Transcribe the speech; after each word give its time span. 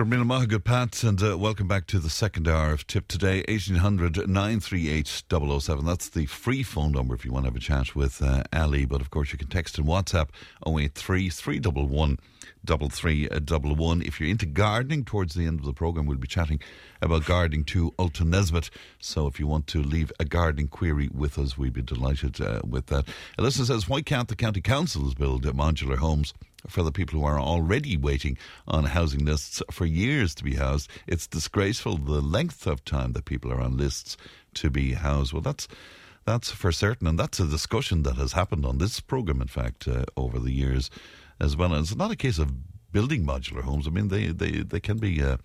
Ramila 0.00 0.24
Maha, 0.24 0.46
good 0.46 0.64
Pat, 0.64 1.04
and 1.04 1.22
uh, 1.22 1.36
welcome 1.36 1.68
back 1.68 1.86
to 1.88 1.98
the 1.98 2.08
second 2.08 2.48
hour 2.48 2.72
of 2.72 2.86
Tipp 2.86 3.06
Today, 3.06 3.44
1800 3.48 4.30
938 4.30 5.06
007. 5.28 5.84
That's 5.84 6.08
the 6.08 6.24
free 6.24 6.62
phone 6.62 6.92
number 6.92 7.14
if 7.14 7.22
you 7.22 7.32
want 7.32 7.44
to 7.44 7.50
have 7.50 7.56
a 7.56 7.60
chat 7.60 7.94
with 7.94 8.22
uh, 8.22 8.44
Ali. 8.50 8.86
But 8.86 9.02
of 9.02 9.10
course, 9.10 9.30
you 9.30 9.36
can 9.36 9.48
text 9.48 9.76
and 9.76 9.86
WhatsApp 9.86 10.30
083 10.66 11.28
311 11.28 12.18
3311. 12.66 14.02
If 14.02 14.18
you're 14.18 14.30
into 14.30 14.46
gardening, 14.46 15.04
towards 15.04 15.34
the 15.34 15.44
end 15.44 15.60
of 15.60 15.66
the 15.66 15.74
programme, 15.74 16.06
we'll 16.06 16.16
be 16.16 16.26
chatting 16.26 16.60
about 17.02 17.26
gardening 17.26 17.64
to 17.64 17.90
Ulta 17.98 18.24
Nesbitt. 18.24 18.70
So 19.00 19.26
if 19.26 19.38
you 19.38 19.46
want 19.46 19.66
to 19.66 19.82
leave 19.82 20.10
a 20.18 20.24
gardening 20.24 20.68
query 20.68 21.10
with 21.12 21.38
us, 21.38 21.58
we'd 21.58 21.74
be 21.74 21.82
delighted 21.82 22.40
uh, 22.40 22.62
with 22.66 22.86
that. 22.86 23.04
A 23.36 23.42
listener 23.42 23.66
says, 23.66 23.86
Why 23.86 24.00
can't 24.00 24.28
the 24.28 24.36
county 24.36 24.62
councils 24.62 25.12
build 25.12 25.44
modular 25.44 25.98
homes? 25.98 26.32
For 26.68 26.82
the 26.82 26.92
people 26.92 27.20
who 27.20 27.26
are 27.26 27.40
already 27.40 27.96
waiting 27.96 28.36
on 28.66 28.84
housing 28.84 29.24
lists 29.24 29.62
for 29.70 29.86
years 29.86 30.34
to 30.36 30.44
be 30.44 30.54
housed. 30.54 30.88
It's 31.06 31.26
disgraceful 31.26 31.96
the 31.96 32.20
length 32.20 32.66
of 32.66 32.84
time 32.84 33.12
that 33.12 33.24
people 33.24 33.52
are 33.52 33.60
on 33.60 33.76
lists 33.76 34.16
to 34.54 34.70
be 34.70 34.94
housed. 34.94 35.32
Well, 35.32 35.42
that's 35.42 35.68
that's 36.24 36.50
for 36.50 36.70
certain, 36.70 37.06
and 37.06 37.18
that's 37.18 37.40
a 37.40 37.46
discussion 37.46 38.02
that 38.02 38.16
has 38.16 38.32
happened 38.32 38.66
on 38.66 38.78
this 38.78 39.00
program. 39.00 39.40
In 39.40 39.48
fact, 39.48 39.88
uh, 39.88 40.04
over 40.16 40.38
the 40.38 40.52
years 40.52 40.90
as 41.40 41.56
well, 41.56 41.72
and 41.72 41.82
it's 41.82 41.96
not 41.96 42.10
a 42.10 42.16
case 42.16 42.38
of 42.38 42.52
building 42.92 43.24
modular 43.24 43.62
homes. 43.62 43.86
I 43.86 43.90
mean, 43.90 44.08
they 44.08 44.26
they 44.26 44.62
they 44.62 44.80
can 44.80 44.98
be. 44.98 45.22
Uh, 45.22 45.38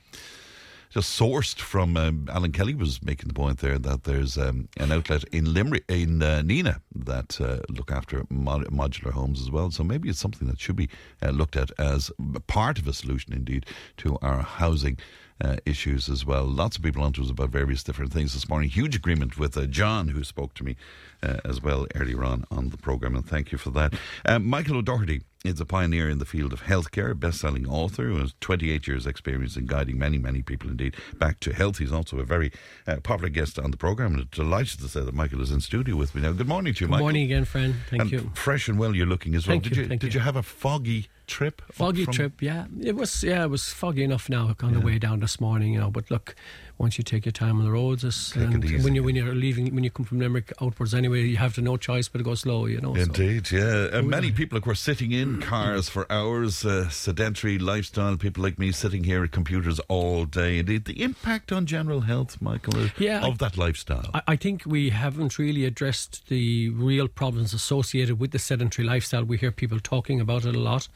just 0.96 1.20
sourced 1.20 1.60
from 1.60 1.98
um, 1.98 2.30
Alan 2.32 2.54
Kelly 2.54 2.74
was 2.74 3.04
making 3.04 3.28
the 3.28 3.34
point 3.34 3.60
there 3.60 3.78
that 3.78 4.06
there's 4.06 4.38
um, 4.38 4.70
an 4.78 4.94
outlet 4.94 5.26
in 5.26 5.54
Limerick 5.54 5.84
in 5.90 6.24
uh, 6.24 6.42
Nenagh 6.42 6.80
that 6.96 7.42
uh, 7.42 7.58
look 7.68 7.92
after 7.92 8.24
mod- 8.30 8.68
modular 8.68 9.12
homes 9.12 9.42
as 9.42 9.52
well. 9.52 9.72
So 9.72 9.84
maybe 9.84 10.08
it's 10.08 10.20
something 10.20 10.48
that 10.48 10.58
should 10.58 10.78
be 10.78 10.88
uh, 11.22 11.32
looked 11.32 11.58
at 11.58 11.70
as 11.78 12.12
part 12.48 12.80
of 12.80 12.88
a 12.88 12.94
solution, 12.94 13.34
indeed, 13.34 13.66
to 13.98 14.18
our 14.22 14.42
housing. 14.42 14.98
Uh, 15.42 15.58
issues 15.66 16.08
as 16.08 16.26
well. 16.26 16.46
Lots 16.46 16.78
of 16.78 16.82
people 16.82 17.04
on 17.04 17.12
to 17.12 17.22
us 17.22 17.30
about 17.30 17.50
various 17.50 17.84
different 17.84 18.14
things 18.14 18.34
this 18.34 18.48
morning. 18.48 18.70
Huge 18.70 18.96
agreement 18.96 19.38
with 19.38 19.58
uh, 19.58 19.66
John, 19.66 20.08
who 20.08 20.23
spoke 20.23 20.54
to 20.54 20.64
me 20.64 20.78
uh, 21.22 21.40
as 21.44 21.62
well 21.62 21.86
earlier 21.94 22.23
on 22.23 22.46
on 22.50 22.70
the 22.70 22.78
programme, 22.78 23.18
and 23.18 23.28
thank 23.28 23.52
you 23.52 23.58
for 23.58 23.70
that. 23.72 23.96
Michael 24.40 24.78
O'Doherty 24.78 25.23
is 25.48 25.60
a 25.60 25.66
pioneer 25.66 26.10
in 26.10 26.18
the 26.18 26.26
field 26.26 26.54
of 26.54 26.64
healthcare, 26.64 27.18
best-selling 27.20 27.68
author 27.68 28.04
who 28.04 28.18
has 28.20 28.34
28 28.42 28.88
years' 28.88 29.06
experience 29.06 29.56
in 29.58 29.66
guiding 29.66 29.98
many, 29.98 30.18
many 30.18 30.42
people 30.42 30.70
indeed 30.70 30.96
back 31.18 31.40
to 31.42 31.54
health. 31.54 31.78
He's 31.78 31.92
also 31.92 32.20
a 32.20 32.24
very 32.26 32.52
uh, 32.88 32.98
popular 32.98 33.30
guest 33.30 33.60
on 33.60 33.72
the 33.72 33.78
programme, 33.78 34.16
and 34.16 34.32
delighted 34.32 34.80
to 34.80 34.88
say 34.88 35.02
that 35.02 35.14
Michael 35.14 35.42
is 35.42 35.52
in 35.52 35.62
studio 35.62 35.96
with 35.96 36.16
me 36.16 36.22
now. 36.22 36.32
Good 36.32 36.48
morning 36.48 36.73
to 36.73 36.82
you, 36.82 36.88
Good 36.88 36.92
Michael. 36.92 37.06
morning 37.06 37.23
again, 37.23 37.46
friend. 37.46 37.76
Thank 37.90 38.02
and 38.04 38.12
you. 38.12 38.32
Fresh 38.34 38.68
and 38.68 38.80
well, 38.80 38.96
you're 38.96 39.06
looking 39.06 39.36
as 39.36 39.48
well. 39.48 39.54
Thank 39.54 39.64
did 39.64 39.76
you, 39.78 39.84
you, 39.84 39.90
thank 39.90 40.02
did 40.02 40.14
you. 40.14 40.20
you 40.20 40.23
have 40.23 40.36
a 40.36 40.44
foggy 40.44 41.08
trip? 41.28 41.62
Foggy 41.72 42.06
trip, 42.06 42.42
yeah. 42.42 42.66
It 42.81 42.95
was, 42.95 43.23
yeah, 43.23 43.44
it 43.44 43.50
was 43.50 43.72
foggy 43.73 44.04
enough 44.04 44.30
now 44.30 44.56
on 44.62 44.73
the 44.73 44.80
way 44.80 44.98
down 45.00 45.20
this 45.20 45.40
morning, 45.40 45.73
you 45.73 45.80
know. 45.80 45.90
But 45.92 46.09
look, 46.12 46.36
once 46.78 46.98
you 46.98 47.04
take 47.04 47.26
your 47.26 47.32
time 47.32 47.59
on 47.59 47.66
the 47.66 47.72
roads, 47.72 48.04
it's, 48.04 48.32
Take 48.32 48.50
it 48.64 48.84
when 48.84 48.95
you 48.95 49.04
when 49.04 49.16
you're 49.16 49.34
leaving, 49.34 49.73
when 49.73 49.84
you 49.84 49.90
come 49.90 50.06
from 50.06 50.20
Limerick 50.20 50.52
outwards 50.62 50.94
anyway, 50.94 51.22
you 51.23 51.38
have 51.38 51.54
to 51.56 51.62
no 51.62 51.78
choice 51.78 52.08
but 52.09 52.17
to 52.20 52.23
go 52.23 52.36
slow, 52.36 52.66
you 52.66 52.82
know. 52.82 52.94
so- 52.95 53.02
Indeed, 53.02 53.52
yeah. 53.52 53.88
And 53.98 54.09
many 54.09 54.32
people, 54.32 54.58
of 54.58 54.64
course, 54.64 54.80
sitting 54.82 55.12
in 55.12 55.42
cars 55.54 55.90
for 55.90 56.12
hours, 56.12 56.66
uh, 56.66 56.90
sedentary 56.90 57.58
lifestyle, 57.58 58.17
people 58.17 58.44
like 58.44 58.60
me 58.60 58.72
sitting 58.72 59.04
here 59.06 59.23
at 59.23 59.32
computers 59.32 59.80
all 59.88 60.26
day. 60.26 60.60
Indeed, 60.60 60.86
the 60.86 61.02
impact 61.02 61.52
on 61.52 61.66
general 61.66 62.02
health, 62.02 62.42
Michael, 62.42 62.78
uh, 62.83 62.89
Yeah, 62.98 63.26
of 63.26 63.38
that 63.39 63.58
lifestyle. 63.58 64.11
I, 64.14 64.22
I 64.28 64.36
think 64.36 64.64
we 64.66 64.89
haven't 64.89 65.39
really 65.39 65.66
addressed 65.66 66.28
the 66.28 66.70
real 66.70 67.08
problems 67.08 67.54
associated 67.54 68.20
with 68.20 68.32
the 68.32 68.39
sedentary 68.39 68.86
lifestyle. 68.88 69.23
We 69.23 69.38
hear 69.38 69.52
people 69.52 69.80
talking 69.80 70.20
about 70.20 70.45
it 70.45 70.55
a 70.55 70.60
lot. 70.60 70.88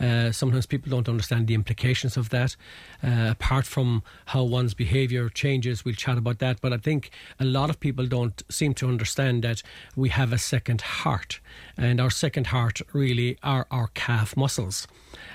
Uh, 0.00 0.32
sometimes 0.32 0.66
people 0.66 0.90
don't 0.90 1.08
understand 1.08 1.46
the 1.46 1.54
implications 1.54 2.16
of 2.16 2.30
that. 2.30 2.56
Uh, 3.02 3.28
apart 3.30 3.66
from 3.66 4.02
how 4.26 4.42
one's 4.42 4.74
behaviour 4.74 5.28
changes, 5.28 5.84
we'll 5.84 5.94
chat 5.94 6.18
about 6.18 6.38
that. 6.38 6.60
But 6.60 6.72
I 6.72 6.78
think 6.78 7.10
a 7.40 7.44
lot 7.44 7.70
of 7.70 7.80
people 7.80 8.06
don't 8.06 8.42
seem 8.50 8.74
to 8.74 8.88
understand 8.88 9.42
that 9.44 9.62
we 9.94 10.08
have 10.10 10.32
a 10.32 10.38
second 10.38 10.80
heart, 10.80 11.40
and 11.76 12.00
our 12.00 12.10
second 12.10 12.48
heart 12.48 12.80
really 12.92 13.38
are 13.42 13.66
our 13.70 13.88
calf 13.88 14.36
muscles. 14.36 14.86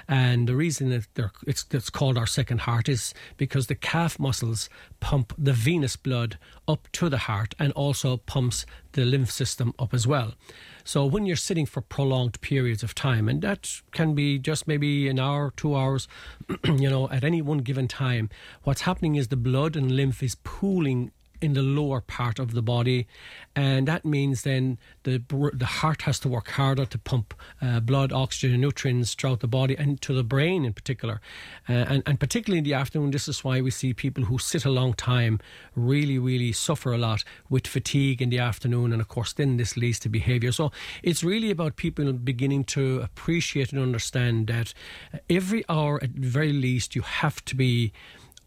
And 0.07 0.47
the 0.47 0.55
reason 0.55 0.89
that 0.89 1.07
it's, 1.47 1.65
it's 1.71 1.89
called 1.89 2.17
our 2.17 2.27
second 2.27 2.61
heart 2.61 2.89
is 2.89 3.13
because 3.37 3.67
the 3.67 3.75
calf 3.75 4.19
muscles 4.19 4.69
pump 4.99 5.33
the 5.37 5.53
venous 5.53 5.95
blood 5.95 6.37
up 6.67 6.87
to 6.93 7.09
the 7.09 7.17
heart 7.17 7.55
and 7.59 7.71
also 7.73 8.17
pumps 8.17 8.65
the 8.93 9.05
lymph 9.05 9.31
system 9.31 9.73
up 9.79 9.93
as 9.93 10.07
well. 10.07 10.33
So 10.83 11.05
when 11.05 11.25
you're 11.25 11.35
sitting 11.35 11.65
for 11.65 11.81
prolonged 11.81 12.41
periods 12.41 12.83
of 12.83 12.95
time, 12.95 13.29
and 13.29 13.41
that 13.41 13.81
can 13.91 14.15
be 14.15 14.39
just 14.39 14.67
maybe 14.67 15.07
an 15.07 15.19
hour, 15.19 15.53
two 15.55 15.75
hours, 15.75 16.07
you 16.65 16.89
know, 16.89 17.09
at 17.09 17.23
any 17.23 17.41
one 17.41 17.59
given 17.59 17.87
time, 17.87 18.29
what's 18.63 18.81
happening 18.81 19.15
is 19.15 19.27
the 19.27 19.37
blood 19.37 19.75
and 19.75 19.91
lymph 19.91 20.23
is 20.23 20.35
pooling 20.43 21.11
in 21.41 21.53
the 21.53 21.61
lower 21.61 22.01
part 22.01 22.39
of 22.39 22.53
the 22.53 22.61
body, 22.61 23.07
and 23.55 23.87
that 23.87 24.05
means 24.05 24.43
then 24.43 24.77
the 25.03 25.21
the 25.53 25.65
heart 25.65 26.03
has 26.03 26.19
to 26.19 26.29
work 26.29 26.49
harder 26.49 26.85
to 26.85 26.97
pump 26.97 27.33
uh, 27.61 27.79
blood, 27.79 28.11
oxygen, 28.13 28.51
and 28.51 28.61
nutrients 28.61 29.13
throughout 29.13 29.39
the 29.39 29.47
body 29.47 29.75
and 29.77 30.01
to 30.01 30.13
the 30.13 30.23
brain 30.23 30.65
in 30.65 30.73
particular, 30.73 31.19
uh, 31.67 31.73
and 31.73 32.03
and 32.05 32.19
particularly 32.19 32.59
in 32.59 32.63
the 32.63 32.73
afternoon. 32.73 33.11
This 33.11 33.27
is 33.27 33.43
why 33.43 33.61
we 33.61 33.71
see 33.71 33.93
people 33.93 34.25
who 34.25 34.37
sit 34.37 34.65
a 34.65 34.71
long 34.71 34.93
time 34.93 35.39
really 35.75 36.19
really 36.19 36.51
suffer 36.51 36.93
a 36.93 36.97
lot 36.97 37.23
with 37.49 37.67
fatigue 37.67 38.21
in 38.21 38.29
the 38.29 38.39
afternoon, 38.39 38.93
and 38.93 39.01
of 39.01 39.07
course 39.07 39.33
then 39.33 39.57
this 39.57 39.75
leads 39.75 39.99
to 39.99 40.09
behaviour. 40.09 40.51
So 40.51 40.71
it's 41.03 41.23
really 41.23 41.51
about 41.51 41.75
people 41.75 42.11
beginning 42.13 42.63
to 42.65 43.01
appreciate 43.01 43.73
and 43.73 43.81
understand 43.81 44.47
that 44.47 44.73
every 45.29 45.63
hour 45.67 46.01
at 46.03 46.11
very 46.11 46.53
least 46.53 46.95
you 46.95 47.01
have 47.01 47.43
to 47.45 47.55
be 47.55 47.91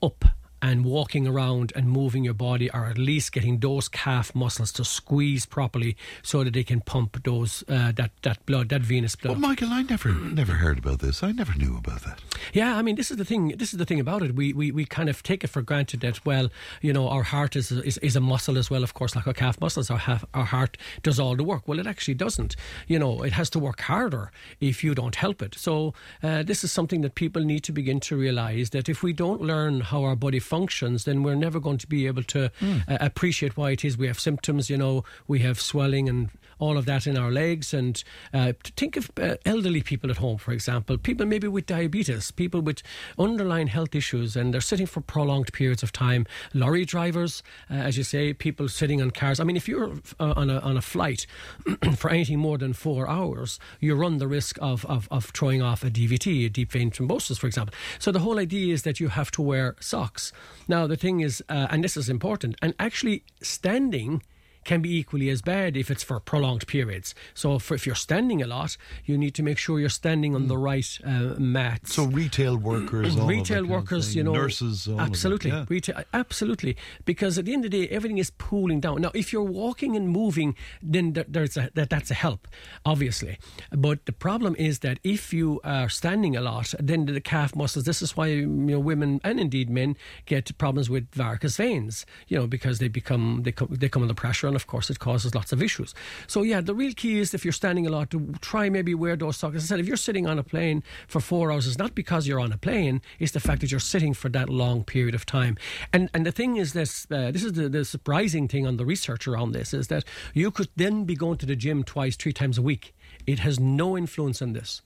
up 0.03 0.25
and 0.65 0.83
walking 0.83 1.27
around 1.27 1.75
and 1.77 1.91
moving 1.91 2.25
your 2.25 2.33
body, 2.33 2.71
or 2.71 2.87
at 2.87 2.97
least 2.97 3.33
getting 3.33 3.59
those 3.59 3.87
calf 3.87 4.35
muscles 4.35 4.73
to 4.73 4.83
squeeze 4.83 5.45
properly, 5.45 5.95
so 6.23 6.43
that 6.43 6.55
they 6.55 6.65
can 6.65 6.81
pump 6.81 7.23
those 7.23 7.63
uh, 7.69 7.93
that 7.93 8.13
that 8.23 8.45
blood, 8.47 8.71
that 8.71 8.81
venous 8.81 9.15
blood. 9.15 9.35
But 9.35 9.47
Michael, 9.49 9.69
I 9.69 9.83
never 9.83 10.09
never 10.15 10.53
heard 10.53 10.79
about 10.79 11.01
this. 11.01 11.23
I 11.23 11.33
never 11.33 11.55
knew 11.55 11.77
about 11.77 12.01
that. 12.05 12.19
Yeah, 12.55 12.79
I 12.79 12.83
mean, 12.83 12.97
this 12.97 13.11
is 13.11 13.19
the 13.19 13.27
thing. 13.27 13.49
This 13.59 13.75
is 13.75 13.79
the 13.79 13.85
thing 13.85 14.01
about 14.01 14.23
it. 14.23 14.35
We 14.35 14.55
we, 14.55 14.71
we 14.73 14.87
kind 14.87 15.11
of 15.11 15.23
take 15.23 15.45
it 15.45 15.49
for 15.49 15.61
granted 15.61 16.01
that 16.01 16.25
well, 16.25 16.49
you 16.81 16.95
know, 16.95 17.09
our 17.09 17.25
heart 17.25 17.57
is, 17.57 17.71
is 17.71 17.99
is 17.99 18.17
a 18.17 18.21
muscle 18.21 18.57
as 18.57 18.71
well. 18.71 18.83
Of 18.83 18.95
course, 18.95 19.15
like 19.15 19.27
our 19.27 19.35
calf 19.35 19.61
muscles, 19.61 19.91
our 19.91 19.99
half, 19.99 20.25
our 20.33 20.47
heart 20.47 20.79
does 21.03 21.21
all 21.21 21.37
the 21.37 21.45
work. 21.45 21.69
Well, 21.69 21.79
it 21.79 21.87
actually 21.87 22.15
doesn't. 22.15 22.57
You 22.89 22.99
know, 22.99 23.23
it 23.23 23.35
has 23.35 23.51
to 23.51 23.59
work 23.59 23.83
harder 23.83 24.33
if 24.61 24.83
you 24.83 24.95
don't 24.95 25.17
help 25.17 25.43
it. 25.43 25.55
So 25.57 25.93
uh, 26.23 26.43
this 26.43 26.65
is 26.65 26.73
something 26.73 27.03
that 27.03 27.15
people 27.17 27.45
need 27.45 27.65
to 27.65 27.73
begin 27.73 28.01
to 28.01 28.17
realize 28.17 28.71
that 28.71 28.89
if 28.89 29.03
we 29.03 29.13
don't 29.13 29.43
learn 29.43 29.83
how 29.83 30.05
our 30.05 30.17
body 30.17 30.39
functions, 30.55 31.05
then 31.05 31.23
we're 31.25 31.35
never 31.35 31.59
going 31.59 31.79
to 31.79 31.89
be 31.89 32.07
able 32.07 32.23
to 32.23 32.45
uh, 32.63 32.99
appreciate 33.01 33.57
why 33.57 33.71
it 33.73 33.85
is 33.85 33.99
we 33.99 34.07
have 34.07 34.21
symptoms. 34.21 34.71
You 34.71 34.79
know, 34.79 35.05
we 35.27 35.41
have 35.41 35.61
swelling 35.61 36.09
and 36.09 36.31
all 36.59 36.77
of 36.77 36.87
that 36.87 37.07
in 37.07 37.17
our 37.17 37.31
legs. 37.31 37.75
And 37.75 38.03
uh, 38.33 38.53
think 38.77 38.97
of 38.97 39.11
uh, 39.21 39.37
elderly 39.45 39.83
people 39.83 40.11
at 40.11 40.19
home, 40.19 40.39
for 40.39 40.53
example, 40.53 40.99
people 40.99 41.27
maybe 41.27 41.49
with 41.49 41.67
diabetes, 41.67 42.31
people 42.31 42.61
with 42.61 42.83
underlying 43.19 43.69
health 43.69 43.95
issues, 43.95 44.37
and 44.37 44.53
they're 44.53 44.61
sitting 44.61 44.87
for 44.87 45.01
prolonged 45.01 45.53
periods 45.53 45.83
of 45.83 45.93
time. 45.93 46.27
Lorry 46.53 46.85
drivers, 46.85 47.43
uh, 47.71 47.75
as 47.75 47.97
you 47.97 48.05
say, 48.05 48.33
people 48.33 48.69
sitting 48.69 49.01
on 49.01 49.11
cars. 49.11 49.41
I 49.41 49.45
mean, 49.45 49.57
if 49.57 49.69
you're 49.69 49.93
uh, 50.21 50.35
on 50.37 50.51
a 50.51 50.59
on 50.61 50.77
a 50.77 50.83
flight 50.83 51.27
for 51.97 52.11
anything 52.11 52.39
more 52.39 52.59
than 52.59 52.73
four 52.73 53.09
hours, 53.09 53.59
you 53.81 53.95
run 53.95 54.19
the 54.19 54.29
risk 54.29 54.59
of, 54.61 54.85
of 54.87 55.09
of 55.11 55.27
throwing 55.27 55.63
off 55.63 55.85
a 55.85 55.91
DVT, 55.91 56.47
a 56.47 56.49
deep 56.49 56.73
vein 56.73 56.91
thrombosis, 56.91 57.39
for 57.39 57.47
example. 57.47 57.75
So 57.99 58.13
the 58.13 58.21
whole 58.21 58.39
idea 58.39 58.73
is 58.73 58.83
that 58.83 59.01
you 59.01 59.09
have 59.09 59.31
to 59.33 59.43
wear 59.43 59.77
socks. 59.81 60.33
Now 60.69 60.87
the 60.87 60.97
thing 60.97 61.21
is, 61.21 61.43
uh, 61.49 61.69
and 61.71 61.83
this 61.83 61.97
is 61.97 62.09
important, 62.09 62.57
and 62.63 62.75
actually 62.79 63.25
standing 63.43 64.23
can 64.65 64.81
be 64.81 64.97
equally 64.97 65.29
as 65.31 65.43
bad 65.43 65.77
if 65.77 65.91
it's 65.91 66.03
for 66.03 66.21
prolonged 66.21 66.67
periods. 66.67 67.15
So, 67.35 67.59
for, 67.59 67.75
if 67.75 67.87
you're 67.87 67.95
standing 67.95 68.43
a 68.43 68.47
lot, 68.47 68.77
you 69.05 69.17
need 69.19 69.35
to 69.35 69.43
make 69.43 69.59
sure 69.59 69.79
you're 69.81 69.89
standing 69.89 70.35
on 70.35 70.49
the 70.49 70.59
right 70.59 70.99
uh, 71.05 71.35
mats. 71.39 71.95
So 71.95 72.05
retail 72.05 72.57
workers, 72.57 73.17
retail 73.17 73.67
workers, 73.67 74.15
you 74.17 74.23
know, 74.23 74.33
nurses, 74.33 74.87
all 74.87 74.95
of 74.95 74.99
that, 74.99 75.07
absolutely, 75.07 75.51
yeah. 75.51 75.65
retail, 75.69 76.03
absolutely, 76.13 76.77
because 77.05 77.39
at 77.39 77.45
the 77.45 77.53
end 77.53 77.65
of 77.65 77.71
the 77.71 77.87
day, 77.87 77.95
everything 77.95 78.19
is 78.19 78.31
pooling 78.31 78.81
down. 78.81 79.03
Now, 79.03 79.11
if 79.15 79.33
you're 79.33 79.43
walking 79.43 79.97
and 79.97 80.09
moving, 80.09 80.55
then 80.83 81.13
there, 81.13 81.27
there's 81.29 81.57
a, 81.57 81.71
that 81.75 81.91
that's 81.91 82.11
a 82.11 82.15
help, 82.15 82.49
obviously. 82.85 83.39
But 83.71 84.07
the 84.07 84.13
problem 84.13 84.55
is 84.59 84.81
that 84.81 84.99
if 85.05 85.33
you 85.33 85.61
are 85.65 85.89
standing 85.89 86.37
a 86.37 86.41
lot, 86.41 86.75
then 86.79 87.07
the 87.07 87.21
calf 87.21 87.55
muscles. 87.55 87.85
This 87.85 88.03
is 88.03 88.17
why 88.17 88.29
you 88.29 88.47
know 88.47 88.79
women 88.79 89.21
and 89.25 89.39
indeed 89.41 89.71
men 89.71 89.97
get 90.27 90.57
problems 90.59 90.89
with 90.91 91.11
varicose 91.13 91.57
veins. 91.57 92.07
You 92.29 92.39
know, 92.39 92.47
because 92.47 92.79
they 92.79 92.89
become 92.89 93.43
they 93.43 93.53
come 93.53 93.69
they 93.71 93.89
come 93.89 94.03
under 94.03 94.15
pressure 94.15 94.49
of 94.57 94.67
course 94.67 94.91
it 94.91 94.99
causes 94.99 95.35
lots 95.35 95.53
of 95.53 95.63
issues. 95.63 95.95
So 96.27 96.43
yeah, 96.43 96.61
the 96.61 96.75
real 96.75 96.93
key 96.93 97.19
is 97.19 97.35
if 97.35 97.45
you're 97.45 97.53
standing 97.53 97.87
a 97.87 97.91
lot 97.91 98.11
to 98.11 98.35
try 98.41 98.69
maybe 98.69 98.95
wear 98.95 99.17
those 99.17 99.37
socks. 99.37 99.57
As 99.57 99.65
I 99.65 99.67
said, 99.67 99.81
if 99.81 99.87
you're 99.87 99.97
sitting 99.97 100.27
on 100.27 100.39
a 100.39 100.43
plane 100.43 100.83
for 101.07 101.21
four 101.21 101.53
hours, 101.53 101.67
it's 101.67 101.79
not 101.79 101.95
because 101.95 102.27
you're 102.27 102.41
on 102.41 102.53
a 102.53 102.59
plane; 102.59 103.01
it's 103.19 103.33
the 103.33 103.41
fact 103.41 103.61
that 103.61 103.71
you're 103.71 103.81
sitting 103.81 104.15
for 104.15 104.29
that 104.31 104.49
long 104.49 104.85
period 104.85 105.15
of 105.15 105.27
time. 105.27 105.57
And 105.93 106.11
and 106.15 106.25
the 106.27 106.33
thing 106.33 106.57
is 106.57 106.73
this: 106.73 107.07
uh, 107.11 107.31
this 107.31 107.45
is 107.45 107.55
the, 107.55 107.69
the 107.69 107.85
surprising 107.85 108.49
thing 108.49 108.67
on 108.67 108.77
the 108.77 108.87
research 108.87 109.27
around 109.27 109.53
this 109.53 109.75
is 109.75 109.89
that 109.89 110.05
you 110.33 110.51
could 110.51 110.69
then 110.77 111.05
be 111.05 111.15
going 111.15 111.39
to 111.39 111.47
the 111.47 111.57
gym 111.57 111.85
twice, 111.85 112.17
three 112.17 112.33
times 112.33 112.59
a 112.59 112.63
week. 112.63 112.95
It 113.27 113.39
has 113.41 113.59
no 113.59 113.97
influence 113.97 114.43
on 114.43 114.53
this 114.53 114.83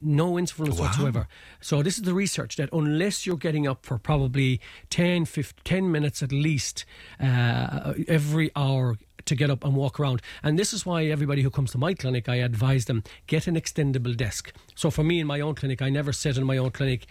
no 0.00 0.38
influence 0.38 0.76
Wow. 0.78 0.86
whatsoever. 0.86 1.28
So 1.60 1.82
this 1.82 1.96
is 1.96 2.02
the 2.02 2.14
research 2.14 2.56
that 2.56 2.68
unless 2.72 3.26
you're 3.26 3.36
getting 3.36 3.66
up 3.66 3.84
for 3.86 3.98
probably 3.98 4.60
10, 4.90 5.24
15, 5.24 5.60
10 5.64 5.90
minutes 5.92 6.22
at 6.22 6.32
least 6.32 6.84
uh, 7.20 7.94
every 8.08 8.50
hour 8.54 8.96
to 9.26 9.34
get 9.34 9.50
up 9.50 9.64
and 9.64 9.74
walk 9.74 9.98
around. 10.00 10.20
And 10.42 10.58
this 10.58 10.72
is 10.72 10.84
why 10.86 11.04
everybody 11.06 11.42
who 11.42 11.50
comes 11.50 11.70
to 11.72 11.78
my 11.78 11.94
clinic, 11.94 12.28
I 12.28 12.36
advise 12.36 12.84
them 12.86 13.02
get 13.26 13.46
an 13.46 13.54
extendable 13.54 14.16
desk. 14.16 14.52
So 14.74 14.90
for 14.90 15.04
me 15.04 15.20
in 15.20 15.26
my 15.26 15.40
own 15.40 15.54
clinic, 15.54 15.80
I 15.82 15.88
never 15.90 16.12
sit 16.12 16.36
in 16.36 16.44
my 16.44 16.56
own 16.58 16.70
clinic 16.70 17.06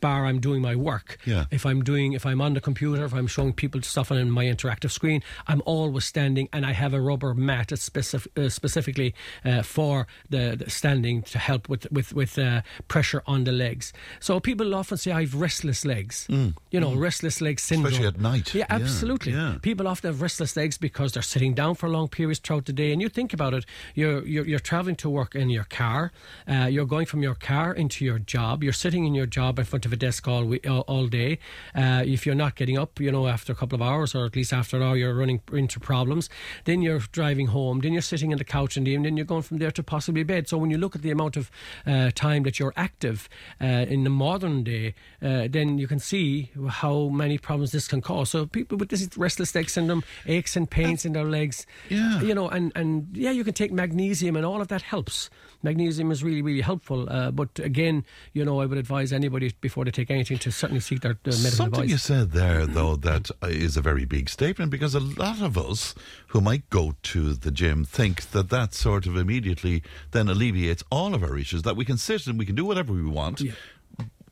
bar 0.00 0.26
I'm 0.26 0.40
doing 0.40 0.60
my 0.60 0.76
work. 0.76 1.18
Yeah. 1.24 1.44
If 1.50 1.64
I'm 1.64 1.82
doing, 1.82 2.12
if 2.12 2.26
I'm 2.26 2.40
on 2.40 2.52
the 2.54 2.60
computer, 2.60 3.04
if 3.04 3.14
I'm 3.14 3.26
showing 3.26 3.52
people 3.54 3.80
stuff 3.82 4.10
on 4.12 4.30
my 4.30 4.44
interactive 4.44 4.90
screen, 4.90 5.22
I'm 5.46 5.62
always 5.64 6.04
standing, 6.04 6.48
and 6.52 6.66
I 6.66 6.72
have 6.72 6.92
a 6.92 7.00
rubber 7.00 7.32
mat 7.34 7.68
that's 7.68 7.88
uh, 8.14 8.48
specifically 8.48 9.14
uh, 9.44 9.62
for 9.62 10.06
the, 10.28 10.56
the 10.62 10.70
standing 10.70 11.22
to 11.22 11.38
help 11.38 11.68
with 11.68 11.90
with 11.90 12.12
with 12.12 12.38
uh, 12.38 12.60
pressure 12.88 13.22
on 13.26 13.44
the 13.44 13.52
legs. 13.52 13.92
So 14.20 14.40
people 14.40 14.74
often 14.74 14.98
say 14.98 15.12
I've 15.12 15.34
restless 15.34 15.84
legs. 15.84 16.26
You 16.28 16.80
know, 16.80 16.94
restless 16.94 17.40
leg 17.40 17.60
syndrome, 17.60 17.84
Mm. 17.84 17.88
Especially 17.94 18.06
at 18.08 18.20
night. 18.20 18.54
Yeah, 18.54 18.66
Yeah, 18.68 18.76
absolutely. 18.76 19.32
yeah. 19.32 19.56
People 19.62 19.86
often 19.88 20.08
have 20.10 20.20
restless 20.22 20.56
legs 20.56 20.76
because 20.78 21.12
they're 21.12 21.22
sitting 21.22 21.53
down 21.54 21.74
for 21.74 21.88
long 21.88 22.08
periods 22.08 22.40
throughout 22.40 22.66
the 22.66 22.72
day. 22.72 22.92
And 22.92 23.00
you 23.00 23.08
think 23.08 23.32
about 23.32 23.54
it, 23.54 23.64
you're 23.94 24.24
you're, 24.26 24.46
you're 24.46 24.58
traveling 24.58 24.96
to 24.96 25.10
work 25.10 25.34
in 25.34 25.50
your 25.50 25.64
car, 25.64 26.12
uh, 26.48 26.66
you're 26.66 26.86
going 26.86 27.06
from 27.06 27.22
your 27.22 27.34
car 27.34 27.72
into 27.72 28.04
your 28.04 28.18
job, 28.18 28.62
you're 28.62 28.72
sitting 28.72 29.04
in 29.04 29.14
your 29.14 29.26
job 29.26 29.58
in 29.58 29.64
front 29.64 29.86
of 29.86 29.92
a 29.92 29.96
desk 29.96 30.26
all 30.28 30.44
we, 30.44 30.60
all, 30.60 30.80
all 30.82 31.06
day. 31.06 31.38
Uh, 31.74 32.02
if 32.04 32.26
you're 32.26 32.34
not 32.34 32.54
getting 32.56 32.78
up, 32.78 33.00
you 33.00 33.10
know, 33.10 33.26
after 33.26 33.52
a 33.52 33.56
couple 33.56 33.76
of 33.76 33.82
hours 33.82 34.14
or 34.14 34.24
at 34.26 34.36
least 34.36 34.52
after 34.52 34.76
an 34.76 34.82
hour, 34.82 34.96
you're 34.96 35.14
running 35.14 35.40
into 35.52 35.80
problems. 35.80 36.28
Then 36.64 36.82
you're 36.82 37.00
driving 37.12 37.48
home. 37.48 37.80
Then 37.80 37.92
you're 37.92 38.02
sitting 38.02 38.32
on 38.32 38.38
the 38.38 38.44
couch 38.44 38.76
in 38.76 38.84
the 38.84 38.92
evening. 38.92 39.04
Then 39.04 39.16
you're 39.16 39.26
going 39.26 39.42
from 39.42 39.58
there 39.58 39.70
to 39.70 39.82
possibly 39.82 40.24
bed. 40.24 40.48
So 40.48 40.58
when 40.58 40.70
you 40.70 40.78
look 40.78 40.94
at 40.96 41.02
the 41.02 41.10
amount 41.10 41.36
of 41.36 41.50
uh, 41.86 42.10
time 42.14 42.42
that 42.44 42.58
you're 42.58 42.72
active 42.76 43.28
uh, 43.60 43.66
in 43.94 44.04
the 44.04 44.10
modern 44.10 44.64
day, 44.64 44.94
uh, 45.22 45.48
then 45.48 45.78
you 45.78 45.86
can 45.86 45.98
see 45.98 46.50
how 46.68 47.08
many 47.08 47.38
problems 47.38 47.72
this 47.72 47.88
can 47.88 48.00
cause. 48.00 48.30
So 48.30 48.46
people 48.46 48.78
with 48.78 48.88
this 48.88 49.08
restless 49.16 49.54
leg 49.54 49.68
syndrome, 49.68 50.04
aches 50.26 50.56
and 50.56 50.68
pains 50.68 51.04
in 51.04 51.12
their 51.12 51.24
legs, 51.24 51.43
Yeah. 51.88 52.20
you 52.22 52.34
know, 52.34 52.48
and, 52.48 52.72
and 52.74 53.08
yeah, 53.12 53.30
you 53.30 53.44
can 53.44 53.54
take 53.54 53.72
magnesium 53.72 54.36
and 54.36 54.46
all 54.46 54.60
of 54.60 54.68
that 54.68 54.82
helps. 54.82 55.30
Magnesium 55.62 56.10
is 56.10 56.22
really, 56.22 56.42
really 56.42 56.60
helpful. 56.60 57.08
Uh, 57.10 57.30
but 57.30 57.58
again, 57.58 58.04
you 58.32 58.44
know, 58.44 58.60
I 58.60 58.66
would 58.66 58.78
advise 58.78 59.12
anybody 59.12 59.52
before 59.60 59.84
they 59.84 59.90
take 59.90 60.10
anything 60.10 60.38
to 60.38 60.50
certainly 60.50 60.80
seek 60.80 61.00
their 61.00 61.12
uh, 61.12 61.14
medical 61.24 61.50
Something 61.50 61.80
advice. 61.80 61.90
you 61.90 61.96
said 61.98 62.32
there, 62.32 62.66
though, 62.66 62.96
that 62.96 63.30
uh, 63.42 63.48
a 63.48 63.80
very 63.80 64.04
big 64.04 64.28
statement 64.28 64.70
because 64.70 64.94
a 64.94 65.00
lot 65.00 65.40
of 65.40 65.56
us 65.56 65.94
who 66.28 66.40
might 66.40 66.68
go 66.70 66.94
to 67.02 67.34
the 67.34 67.50
gym 67.50 67.84
think 67.84 68.30
that 68.30 68.50
that 68.50 68.74
sort 68.74 69.06
of 69.06 69.16
immediately 69.16 69.82
then 70.10 70.28
alleviates 70.28 70.82
all 70.90 71.14
of 71.14 71.22
our 71.22 71.38
issues, 71.38 71.62
that 71.62 71.76
we 71.76 71.84
can 71.84 71.96
sit 71.96 72.26
and 72.26 72.38
we 72.38 72.46
can 72.46 72.54
do 72.54 72.64
whatever 72.64 72.92
we 72.92 73.04
want. 73.04 73.42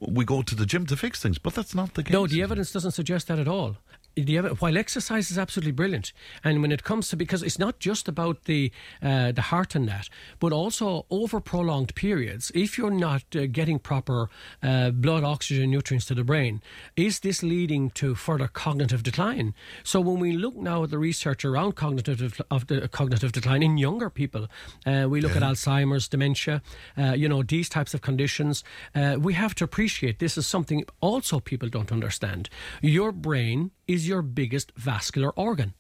We 0.01 0.25
go 0.25 0.43
to 0.43 0.55
the 0.55 0.67
gym 0.67 0.87
to 0.87 0.97
fix 0.97 1.23
things, 1.23 1.39
but 1.39 1.55
that's 1.55 1.75
not 1.75 1.95
the 1.95 2.03
case. 2.03 2.13
No, 2.13 2.27
the 2.27 2.43
evidence 2.43 2.73
doesn't 2.73 2.91
suggest 2.91 3.29
that 3.29 3.39
at 3.39 3.47
all. 3.47 3.77
The 4.15 4.39
while 4.59 4.77
exercise 4.77 5.31
is 5.31 5.39
absolutely 5.39 5.73
brilliant, 5.73 6.13
and 6.45 6.61
when 6.61 6.73
it 6.73 6.85
comes 6.85 7.09
to 7.09 7.17
because 7.17 7.43
it's 7.43 7.59
not 7.59 7.79
just 7.79 8.09
about 8.09 8.45
the 8.45 8.71
uh, 9.03 9.33
the 9.33 9.43
heart 9.43 9.75
and 9.75 9.89
that, 9.89 10.09
but 10.39 10.53
also 10.53 11.07
over 11.11 11.41
prolonged 11.41 11.95
periods. 11.95 12.53
If 12.55 12.77
you're 12.77 12.91
not 12.91 13.25
uh, 13.35 13.47
getting 13.47 13.79
proper 13.79 14.29
uh, 14.63 14.91
blood, 14.91 15.25
oxygen, 15.25 15.71
nutrients 15.71 16.07
to 16.07 16.15
the 16.15 16.25
brain, 16.25 16.61
is 16.97 17.21
this 17.21 17.43
leading 17.43 17.91
to 17.91 18.15
further 18.15 18.49
cognitive 18.49 19.03
decline? 19.03 19.55
So 19.83 20.01
when 20.01 20.19
we 20.19 20.33
look 20.33 20.57
now 20.57 20.85
at 20.85 20.91
the 20.91 20.99
research 20.99 21.45
around 21.45 21.77
cognitive 21.77 22.41
of 22.51 22.67
the 22.67 22.89
cognitive 22.89 23.33
decline 23.33 23.63
in 23.63 23.79
younger 23.79 24.11
people, 24.11 24.49
uh, 24.87 25.07
we 25.09 25.21
look 25.21 25.37
at 25.37 25.43
Alzheimer's, 25.43 26.09
dementia, 26.09 26.63
uh, 26.99 27.13
you 27.13 27.29
know 27.29 27.43
these 27.43 27.69
types 27.69 27.95
of 27.95 28.03
conditions. 28.03 28.65
Uh, 28.95 29.17
we 29.19 29.35
have 29.35 29.55
to 29.55 29.65
appreciate 29.65 30.19
this 30.19 30.37
is 30.37 30.47
something 30.47 30.85
also 31.01 31.41
people 31.41 31.69
don't 31.69 31.93
understand. 31.93 32.49
Your 32.81 33.13
brain 33.13 33.71
is 33.87 34.09
your 34.09 34.23
biggest 34.23 34.73
vascular 34.77 35.31
organ. 35.31 35.75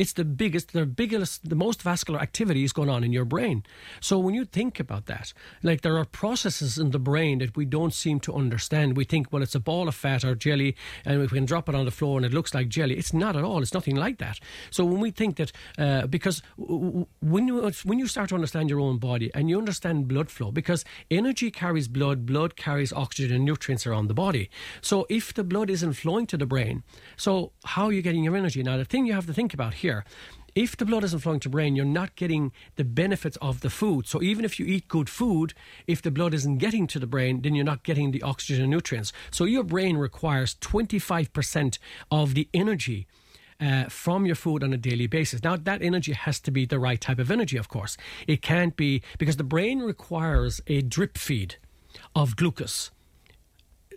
It's 0.00 0.14
the 0.14 0.24
biggest, 0.24 0.72
the 0.72 0.86
biggest, 0.86 1.46
the 1.46 1.54
most 1.54 1.82
vascular 1.82 2.18
activity 2.18 2.64
is 2.64 2.72
going 2.72 2.88
on 2.88 3.04
in 3.04 3.12
your 3.12 3.26
brain. 3.26 3.64
So 4.00 4.18
when 4.18 4.34
you 4.34 4.46
think 4.46 4.80
about 4.80 5.04
that, 5.12 5.34
like 5.62 5.82
there 5.82 5.98
are 5.98 6.06
processes 6.06 6.78
in 6.78 6.90
the 6.90 6.98
brain 6.98 7.40
that 7.40 7.54
we 7.54 7.66
don't 7.66 7.92
seem 7.92 8.18
to 8.20 8.32
understand. 8.32 8.96
We 8.96 9.04
think, 9.04 9.30
well, 9.30 9.42
it's 9.42 9.54
a 9.54 9.60
ball 9.60 9.88
of 9.88 9.94
fat 9.94 10.24
or 10.24 10.34
jelly, 10.34 10.74
and 11.04 11.20
we 11.20 11.28
can 11.28 11.44
drop 11.44 11.68
it 11.68 11.74
on 11.74 11.84
the 11.84 11.90
floor 11.90 12.16
and 12.16 12.24
it 12.24 12.32
looks 12.32 12.54
like 12.54 12.70
jelly. 12.70 12.96
It's 12.96 13.12
not 13.12 13.36
at 13.36 13.44
all. 13.44 13.60
It's 13.60 13.74
nothing 13.74 13.94
like 13.94 14.16
that. 14.24 14.40
So 14.70 14.86
when 14.86 15.00
we 15.00 15.10
think 15.10 15.36
that, 15.36 15.52
uh, 15.76 16.06
because 16.06 16.40
when 16.56 17.46
you 17.46 17.70
when 17.84 17.98
you 17.98 18.06
start 18.06 18.30
to 18.30 18.34
understand 18.36 18.70
your 18.70 18.80
own 18.80 18.96
body 18.96 19.30
and 19.34 19.50
you 19.50 19.58
understand 19.58 20.08
blood 20.08 20.30
flow, 20.30 20.50
because 20.50 20.82
energy 21.10 21.50
carries 21.50 21.88
blood, 21.88 22.24
blood 22.24 22.56
carries 22.56 22.90
oxygen 22.90 23.36
and 23.36 23.44
nutrients 23.44 23.86
around 23.86 24.06
the 24.06 24.14
body. 24.14 24.48
So 24.80 25.04
if 25.10 25.34
the 25.34 25.44
blood 25.44 25.68
isn't 25.68 25.92
flowing 25.92 26.26
to 26.28 26.38
the 26.38 26.46
brain, 26.46 26.84
so 27.18 27.52
how 27.66 27.84
are 27.84 27.92
you 27.92 28.00
getting 28.00 28.24
your 28.24 28.34
energy? 28.34 28.62
Now 28.62 28.78
the 28.78 28.86
thing 28.86 29.04
you 29.04 29.12
have 29.12 29.26
to 29.26 29.34
think 29.34 29.52
about 29.52 29.74
here 29.74 29.89
if 30.54 30.76
the 30.76 30.84
blood 30.84 31.04
isn't 31.04 31.20
flowing 31.20 31.40
to 31.40 31.48
brain, 31.48 31.76
you're 31.76 31.84
not 31.84 32.16
getting 32.16 32.52
the 32.76 32.84
benefits 32.84 33.36
of 33.40 33.60
the 33.60 33.70
food. 33.70 34.06
So 34.06 34.22
even 34.22 34.44
if 34.44 34.58
you 34.58 34.66
eat 34.66 34.88
good 34.88 35.08
food, 35.08 35.54
if 35.86 36.02
the 36.02 36.10
blood 36.10 36.34
isn't 36.34 36.58
getting 36.58 36.86
to 36.88 36.98
the 36.98 37.06
brain, 37.06 37.42
then 37.42 37.54
you're 37.54 37.64
not 37.64 37.82
getting 37.82 38.10
the 38.10 38.22
oxygen 38.22 38.62
and 38.62 38.70
nutrients. 38.70 39.12
So 39.30 39.44
your 39.44 39.64
brain 39.64 39.96
requires 39.96 40.54
25% 40.56 41.78
of 42.10 42.34
the 42.34 42.48
energy. 42.52 43.06
Uh, 43.60 43.84
from 43.90 44.24
your 44.24 44.34
food 44.34 44.64
on 44.64 44.72
a 44.72 44.78
daily 44.78 45.06
basis. 45.06 45.44
Now, 45.44 45.54
that 45.54 45.82
energy 45.82 46.14
has 46.14 46.40
to 46.40 46.50
be 46.50 46.64
the 46.64 46.78
right 46.78 46.98
type 46.98 47.18
of 47.18 47.30
energy, 47.30 47.58
of 47.58 47.68
course. 47.68 47.98
It 48.26 48.40
can't 48.40 48.74
be 48.74 49.02
because 49.18 49.36
the 49.36 49.44
brain 49.44 49.80
requires 49.80 50.62
a 50.66 50.80
drip 50.80 51.18
feed 51.18 51.56
of 52.16 52.36
glucose, 52.36 52.90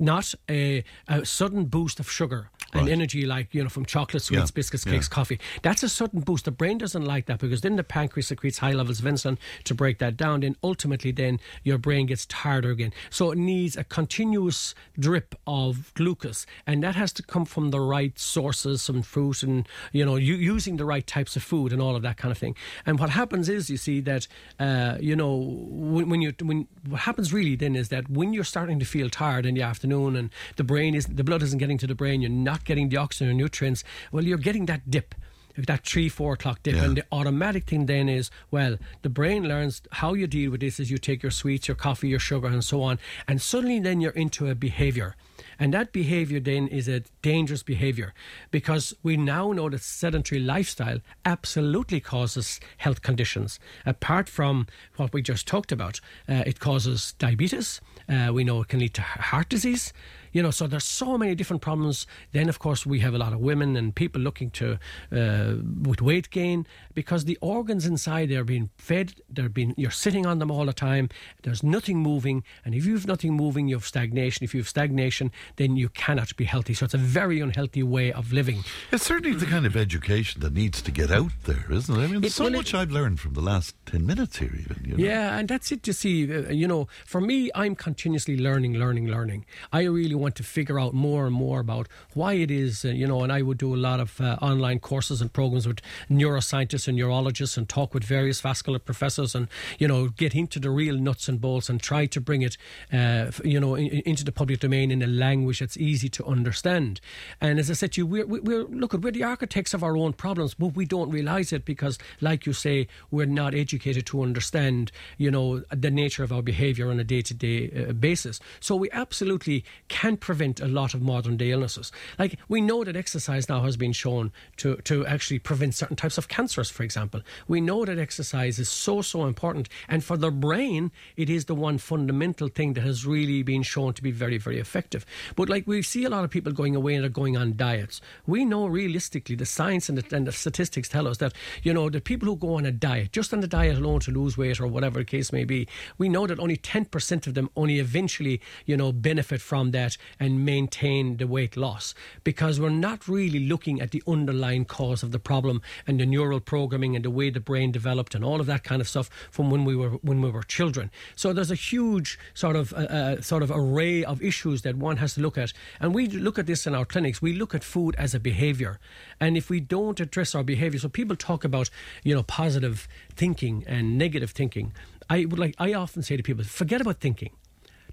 not 0.01 0.33
a, 0.49 0.83
a 1.07 1.25
sudden 1.25 1.63
boost 1.63 2.01
of 2.01 2.11
sugar 2.11 2.49
and 2.73 2.83
Right. 2.83 2.91
energy 2.91 3.25
like 3.25 3.53
you 3.53 3.63
know 3.63 3.69
from 3.69 3.85
chocolate, 3.85 4.23
sweets, 4.23 4.49
Yeah. 4.51 4.55
biscuits, 4.55 4.85
Yeah. 4.85 4.93
cakes, 4.93 5.07
coffee. 5.07 5.39
That's 5.61 5.83
a 5.83 5.89
sudden 5.89 6.21
boost. 6.21 6.45
The 6.45 6.51
brain 6.51 6.77
doesn't 6.77 7.03
like 7.05 7.25
that 7.27 7.39
because 7.39 7.61
then 7.61 7.75
the 7.75 7.83
pancreas 7.83 8.27
secretes 8.27 8.57
high 8.59 8.71
levels 8.73 8.99
of 8.99 9.05
insulin 9.05 9.37
to 9.65 9.73
break 9.75 9.99
that 9.99 10.17
down. 10.17 10.41
Then 10.41 10.55
ultimately, 10.63 11.11
then 11.11 11.39
your 11.63 11.77
brain 11.77 12.05
gets 12.07 12.25
tired 12.25 12.65
again. 12.65 12.93
So 13.09 13.31
it 13.31 13.37
needs 13.37 13.77
a 13.77 13.83
continuous 13.83 14.73
drip 14.99 15.35
of 15.47 15.93
glucose, 15.95 16.45
and 16.67 16.81
that 16.83 16.95
has 16.95 17.11
to 17.13 17.23
come 17.23 17.45
from 17.45 17.71
the 17.71 17.79
right 17.79 18.17
sources, 18.17 18.81
some 18.81 19.01
fruit, 19.01 19.43
and 19.43 19.67
you 19.91 20.05
know, 20.05 20.15
you, 20.15 20.35
using 20.35 20.77
the 20.77 20.85
right 20.85 21.05
types 21.05 21.35
of 21.35 21.43
food 21.43 21.71
and 21.73 21.81
all 21.81 21.95
of 21.95 22.01
that 22.03 22.17
kind 22.17 22.31
of 22.31 22.37
thing. 22.37 22.55
And 22.85 22.99
what 22.99 23.09
happens 23.11 23.49
is, 23.49 23.69
you 23.69 23.77
see 23.77 24.01
that 24.01 24.27
uh, 24.59 24.97
you 24.99 25.15
know 25.15 25.35
when, 25.35 26.09
when 26.09 26.21
you 26.21 26.33
when 26.41 26.67
what 26.87 27.01
happens 27.01 27.31
really 27.33 27.55
then 27.55 27.75
is 27.75 27.89
that 27.89 28.09
when 28.09 28.33
you're 28.33 28.43
starting 28.43 28.79
to 28.79 28.85
feel 28.85 29.09
tired 29.09 29.45
in 29.45 29.55
the 29.55 29.61
afternoon 29.61 30.15
and 30.15 30.29
the 30.55 30.63
brain 30.63 30.95
is 30.95 31.05
the 31.05 31.23
blood 31.23 31.41
isn't 31.43 31.59
getting 31.59 31.77
to 31.77 31.87
the 31.87 31.95
brain, 31.95 32.21
you're 32.21 32.29
not 32.29 32.62
getting 32.63 32.89
the 32.89 32.97
oxygen 32.97 33.29
and 33.29 33.37
nutrients. 33.37 33.83
Well, 34.11 34.23
you're 34.23 34.37
getting 34.37 34.65
that 34.67 34.89
dip. 34.89 35.15
That 35.55 35.85
three, 35.85 36.09
four 36.09 36.33
o'clock 36.33 36.63
dip, 36.63 36.73
Yeah. 36.75 36.83
and 36.85 36.97
the 36.97 37.05
automatic 37.11 37.65
thing 37.65 37.85
then 37.85 38.09
is 38.09 38.31
well, 38.49 38.79
the 39.03 39.09
brain 39.09 39.47
learns 39.47 39.83
how 39.91 40.15
you 40.15 40.25
deal 40.25 40.49
with 40.49 40.61
this 40.61 40.79
is 40.79 40.89
you 40.89 40.97
take 40.97 41.21
your 41.21 41.31
sweets, 41.31 41.67
your 41.67 41.75
coffee, 41.75 42.07
your 42.07 42.17
sugar, 42.19 42.47
and 42.47 42.63
so 42.63 42.81
on, 42.81 42.97
and 43.27 43.39
suddenly 43.39 43.79
then 43.79 44.01
you're 44.01 44.13
into 44.13 44.49
a 44.49 44.55
behavior. 44.55 45.15
And 45.59 45.71
that 45.71 45.91
behavior 45.93 46.39
then 46.39 46.67
is 46.69 46.87
a 46.87 47.03
dangerous 47.21 47.61
behavior 47.61 48.15
because 48.49 48.95
we 49.03 49.15
now 49.15 49.51
know 49.51 49.69
that 49.69 49.81
sedentary 49.81 50.41
lifestyle 50.41 50.97
absolutely 51.23 51.99
causes 51.99 52.59
health 52.77 53.03
conditions. 53.03 53.59
Apart 53.85 54.27
from 54.29 54.65
what 54.95 55.13
we 55.13 55.21
just 55.21 55.47
talked 55.47 55.71
about, 55.71 55.99
uh, 56.27 56.43
it 56.47 56.59
causes 56.59 57.13
diabetes. 57.19 57.79
Uh, 58.09 58.31
we 58.33 58.43
know 58.43 58.61
it 58.61 58.69
can 58.69 58.79
lead 58.79 58.95
to 58.95 59.03
heart 59.03 59.49
disease. 59.49 59.93
You 60.33 60.41
know, 60.43 60.51
so 60.51 60.67
there's 60.67 60.83
so 60.83 61.17
many 61.17 61.35
different 61.35 61.61
problems. 61.61 62.05
Then, 62.31 62.49
of 62.49 62.59
course, 62.59 62.85
we 62.85 62.99
have 62.99 63.13
a 63.13 63.17
lot 63.17 63.33
of 63.33 63.39
women 63.39 63.75
and 63.77 63.95
people 63.95 64.19
looking 64.21 64.49
to 64.51 64.77
uh, 65.11 65.55
with 65.81 66.01
weight 66.01 66.29
gain 66.31 66.65
because 66.93 67.25
the 67.25 67.37
organs 67.41 67.85
inside 67.85 68.29
they're 68.29 68.43
being 68.43 68.69
fed. 68.77 69.13
They're 69.29 69.49
being 69.49 69.73
you're 69.77 69.91
sitting 69.91 70.25
on 70.25 70.39
them 70.39 70.51
all 70.51 70.65
the 70.65 70.73
time. 70.73 71.09
There's 71.43 71.63
nothing 71.63 71.99
moving, 71.99 72.43
and 72.65 72.73
if 72.75 72.85
you've 72.85 73.07
nothing 73.07 73.33
moving, 73.33 73.67
you 73.67 73.75
have 73.75 73.85
stagnation. 73.85 74.43
If 74.43 74.53
you 74.53 74.59
have 74.61 74.67
stagnation, 74.67 75.31
then 75.57 75.75
you 75.77 75.89
cannot 75.89 76.35
be 76.35 76.45
healthy. 76.45 76.73
So 76.73 76.85
it's 76.85 76.93
a 76.93 76.97
very 76.97 77.39
unhealthy 77.39 77.83
way 77.83 78.11
of 78.11 78.33
living. 78.33 78.63
It's 78.91 79.05
certainly 79.05 79.37
the 79.37 79.45
kind 79.45 79.65
of 79.65 79.75
education 79.75 80.41
that 80.41 80.53
needs 80.53 80.81
to 80.81 80.91
get 80.91 81.11
out 81.11 81.31
there, 81.45 81.65
isn't 81.71 81.95
it? 81.95 82.03
I 82.03 82.07
mean, 82.07 82.23
It- 82.23 82.31
so 82.31 82.45
well, 82.45 82.53
it- 82.53 82.57
much 82.57 82.73
I've 82.73 82.91
learned 82.91 83.19
from 83.19 83.33
the 83.33 83.41
last 83.41 83.75
10 83.85 84.05
minutes 84.05 84.37
here, 84.37 84.51
even. 84.59 84.83
You 84.83 84.97
know? 84.97 85.03
Yeah, 85.03 85.37
and 85.37 85.47
that's 85.47 85.71
it. 85.71 85.85
You 85.85 85.93
see, 85.93 86.33
uh, 86.33 86.49
you 86.49 86.67
know, 86.67 86.87
for 87.05 87.21
me, 87.21 87.51
I'm 87.53 87.75
continuously 87.75 88.37
learning, 88.37 88.73
learning, 88.73 89.07
learning. 89.07 89.45
I 89.71 89.83
really 89.83 90.15
want 90.23 90.35
to 90.35 90.43
figure 90.43 90.79
out 90.79 90.93
more 90.93 91.25
and 91.27 91.35
more 91.35 91.59
about 91.59 91.87
why 92.13 92.33
it 92.33 92.49
is, 92.49 92.85
uh, 92.85 92.87
you 92.87 93.07
know, 93.07 93.21
and 93.23 93.31
I 93.31 93.41
would 93.41 93.59
do 93.59 93.75
a 93.75 93.81
lot 93.89 93.99
of 93.99 94.19
uh, 94.19 94.37
online 94.41 94.79
courses 94.79 95.21
and 95.21 95.31
programs 95.31 95.67
with 95.67 95.81
neuroscientists 96.09 96.87
and 96.87 96.97
neurologists 96.97 97.57
and 97.57 97.69
talk 97.69 97.93
with 97.93 98.03
various 98.03 98.41
vascular 98.41 98.79
professors 98.79 99.35
and, 99.35 99.47
you 99.77 99.87
know, 99.87 100.07
get 100.07 100.33
into 100.33 100.59
the 100.59 100.71
real 100.71 100.97
nuts 100.97 101.29
and 101.29 101.39
bolts 101.39 101.69
and 101.69 101.81
try 101.81 102.07
to 102.07 102.19
bring 102.21 102.41
it, 102.41 102.57
uh, 102.91 103.29
you 103.43 103.59
know, 103.59 103.75
in, 103.75 103.87
into 104.05 104.23
the 104.23 104.31
public 104.31 104.59
domain 104.59 104.91
in 104.91 105.01
a 105.01 105.07
language 105.07 105.59
that's 105.59 105.77
easy 105.77 106.09
to 106.09 106.25
understand. 106.25 107.01
And 107.39 107.59
as 107.59 107.69
I 107.69 107.73
said 107.73 107.91
to 107.93 108.01
you, 108.01 108.07
we're, 108.07 108.25
we're 108.25 108.63
look, 108.63 108.93
we're 108.93 109.11
the 109.11 109.23
architects 109.23 109.73
of 109.73 109.83
our 109.83 109.95
own 109.97 110.13
problems, 110.13 110.53
but 110.53 110.75
we 110.75 110.85
don't 110.85 111.11
realize 111.11 111.51
it 111.51 111.65
because, 111.65 111.99
like 112.21 112.45
you 112.45 112.53
say, 112.53 112.87
we're 113.11 113.25
not 113.25 113.53
educated 113.53 114.05
to 114.07 114.23
understand, 114.23 114.91
you 115.17 115.29
know, 115.29 115.59
the 115.69 115.91
nature 115.91 116.23
of 116.23 116.31
our 116.31 116.41
behavior 116.41 116.89
on 116.89 116.99
a 116.99 117.03
day-to-day 117.03 117.87
uh, 117.89 117.93
basis. 117.93 118.39
So 118.59 118.75
we 118.75 118.89
absolutely 118.91 119.65
can 119.89 120.12
prevent 120.17 120.59
a 120.59 120.67
lot 120.67 120.93
of 120.93 121.01
modern 121.01 121.37
day 121.37 121.51
illnesses. 121.51 121.91
Like 122.17 122.37
we 122.47 122.61
know 122.61 122.83
that 122.83 122.95
exercise 122.95 123.49
now 123.49 123.61
has 123.61 123.77
been 123.77 123.93
shown 123.93 124.31
to, 124.57 124.77
to 124.77 125.05
actually 125.05 125.39
prevent 125.39 125.75
certain 125.75 125.95
types 125.95 126.17
of 126.17 126.27
cancers, 126.27 126.69
for 126.69 126.83
example. 126.83 127.21
We 127.47 127.61
know 127.61 127.85
that 127.85 127.97
exercise 127.97 128.59
is 128.59 128.69
so, 128.69 129.01
so 129.01 129.25
important. 129.25 129.69
And 129.87 130.03
for 130.03 130.17
the 130.17 130.31
brain, 130.31 130.91
it 131.15 131.29
is 131.29 131.45
the 131.45 131.55
one 131.55 131.77
fundamental 131.77 132.47
thing 132.47 132.73
that 132.73 132.83
has 132.83 133.05
really 133.05 133.43
been 133.43 133.63
shown 133.63 133.93
to 133.93 134.03
be 134.03 134.11
very, 134.11 134.37
very 134.37 134.59
effective. 134.59 135.05
But 135.35 135.49
like 135.49 135.67
we 135.67 135.81
see 135.81 136.05
a 136.05 136.09
lot 136.09 136.23
of 136.23 136.29
people 136.29 136.51
going 136.51 136.75
away 136.75 136.95
and 136.95 137.05
are 137.05 137.09
going 137.09 137.37
on 137.37 137.55
diets. 137.55 138.01
We 138.25 138.45
know 138.45 138.67
realistically 138.67 139.35
the 139.35 139.45
science 139.45 139.89
and 139.89 139.97
the, 139.97 140.15
and 140.15 140.27
the 140.27 140.31
statistics 140.31 140.89
tell 140.89 141.07
us 141.07 141.17
that, 141.17 141.33
you 141.63 141.73
know, 141.73 141.89
the 141.89 142.01
people 142.01 142.27
who 142.27 142.35
go 142.35 142.55
on 142.55 142.65
a 142.65 142.71
diet, 142.71 143.11
just 143.11 143.33
on 143.33 143.41
the 143.41 143.47
diet 143.47 143.77
alone 143.77 143.99
to 144.01 144.11
lose 144.11 144.37
weight 144.37 144.59
or 144.59 144.67
whatever 144.67 144.99
the 144.99 145.05
case 145.05 145.31
may 145.31 145.43
be, 145.43 145.67
we 145.97 146.09
know 146.09 146.27
that 146.27 146.39
only 146.39 146.57
10% 146.57 147.27
of 147.27 147.33
them 147.33 147.49
only 147.55 147.79
eventually, 147.79 148.41
you 148.65 148.77
know, 148.77 148.91
benefit 148.91 149.41
from 149.41 149.71
that 149.71 149.97
and 150.19 150.45
maintain 150.45 151.17
the 151.17 151.27
weight 151.27 151.55
loss 151.57 151.93
because 152.23 152.59
we're 152.59 152.69
not 152.69 153.07
really 153.07 153.39
looking 153.39 153.81
at 153.81 153.91
the 153.91 154.03
underlying 154.07 154.65
cause 154.65 155.03
of 155.03 155.11
the 155.11 155.19
problem 155.19 155.61
and 155.87 155.99
the 155.99 156.05
neural 156.05 156.39
programming 156.39 156.95
and 156.95 157.05
the 157.05 157.09
way 157.09 157.29
the 157.29 157.39
brain 157.39 157.71
developed 157.71 158.15
and 158.15 158.23
all 158.23 158.39
of 158.39 158.45
that 158.45 158.63
kind 158.63 158.81
of 158.81 158.87
stuff 158.87 159.09
from 159.31 159.49
when 159.49 159.65
we 159.65 159.75
were 159.75 159.91
when 160.01 160.21
we 160.21 160.29
were 160.29 160.43
children. 160.43 160.91
So 161.15 161.33
there's 161.33 161.51
a 161.51 161.55
huge 161.55 162.19
sort 162.33 162.55
of 162.55 162.73
uh, 162.73 162.77
uh, 162.77 163.21
sort 163.21 163.43
of 163.43 163.51
array 163.53 164.03
of 164.03 164.21
issues 164.21 164.61
that 164.63 164.75
one 164.75 164.97
has 164.97 165.15
to 165.15 165.21
look 165.21 165.37
at, 165.37 165.53
and 165.79 165.93
we 165.93 166.07
look 166.07 166.39
at 166.39 166.45
this 166.45 166.67
in 166.67 166.75
our 166.75 166.85
clinics. 166.85 167.21
We 167.21 167.33
look 167.33 167.55
at 167.55 167.63
food 167.63 167.95
as 167.97 168.13
a 168.13 168.19
behavior, 168.19 168.79
and 169.19 169.37
if 169.37 169.49
we 169.49 169.59
don't 169.59 169.99
address 169.99 170.35
our 170.35 170.43
behavior, 170.43 170.79
so 170.79 170.89
people 170.89 171.15
talk 171.15 171.43
about 171.43 171.69
you 172.03 172.13
know 172.15 172.23
positive 172.23 172.87
thinking 173.15 173.63
and 173.67 173.97
negative 173.97 174.31
thinking. 174.31 174.73
I 175.09 175.25
would 175.25 175.39
like 175.39 175.55
I 175.59 175.73
often 175.73 176.01
say 176.01 176.17
to 176.17 176.23
people, 176.23 176.43
forget 176.43 176.81
about 176.81 176.99
thinking, 176.99 177.31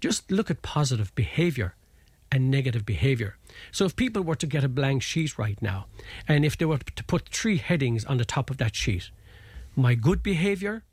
just 0.00 0.31
look 0.31 0.50
at 0.50 0.62
positive 0.62 1.14
behavior 1.14 1.75
and 2.32 2.50
negative 2.50 2.87
behavior. 2.87 3.37
So 3.72 3.84
if 3.84 3.96
people 3.96 4.22
were 4.22 4.37
to 4.37 4.46
get 4.46 4.64
a 4.64 4.68
blank 4.68 5.02
sheet 5.02 5.38
right 5.38 5.60
now, 5.60 5.87
and 6.28 6.44
if 6.44 6.56
they 6.56 6.64
were 6.64 6.78
to 6.78 7.04
put 7.04 7.28
three 7.28 7.58
headings 7.58 8.04
on 8.04 8.18
the 8.18 8.25
top 8.25 8.50
of 8.50 8.58
that 8.58 8.76
sheet, 8.76 9.10
my 9.76 9.94
good 9.94 10.22
behavior, 10.22 10.84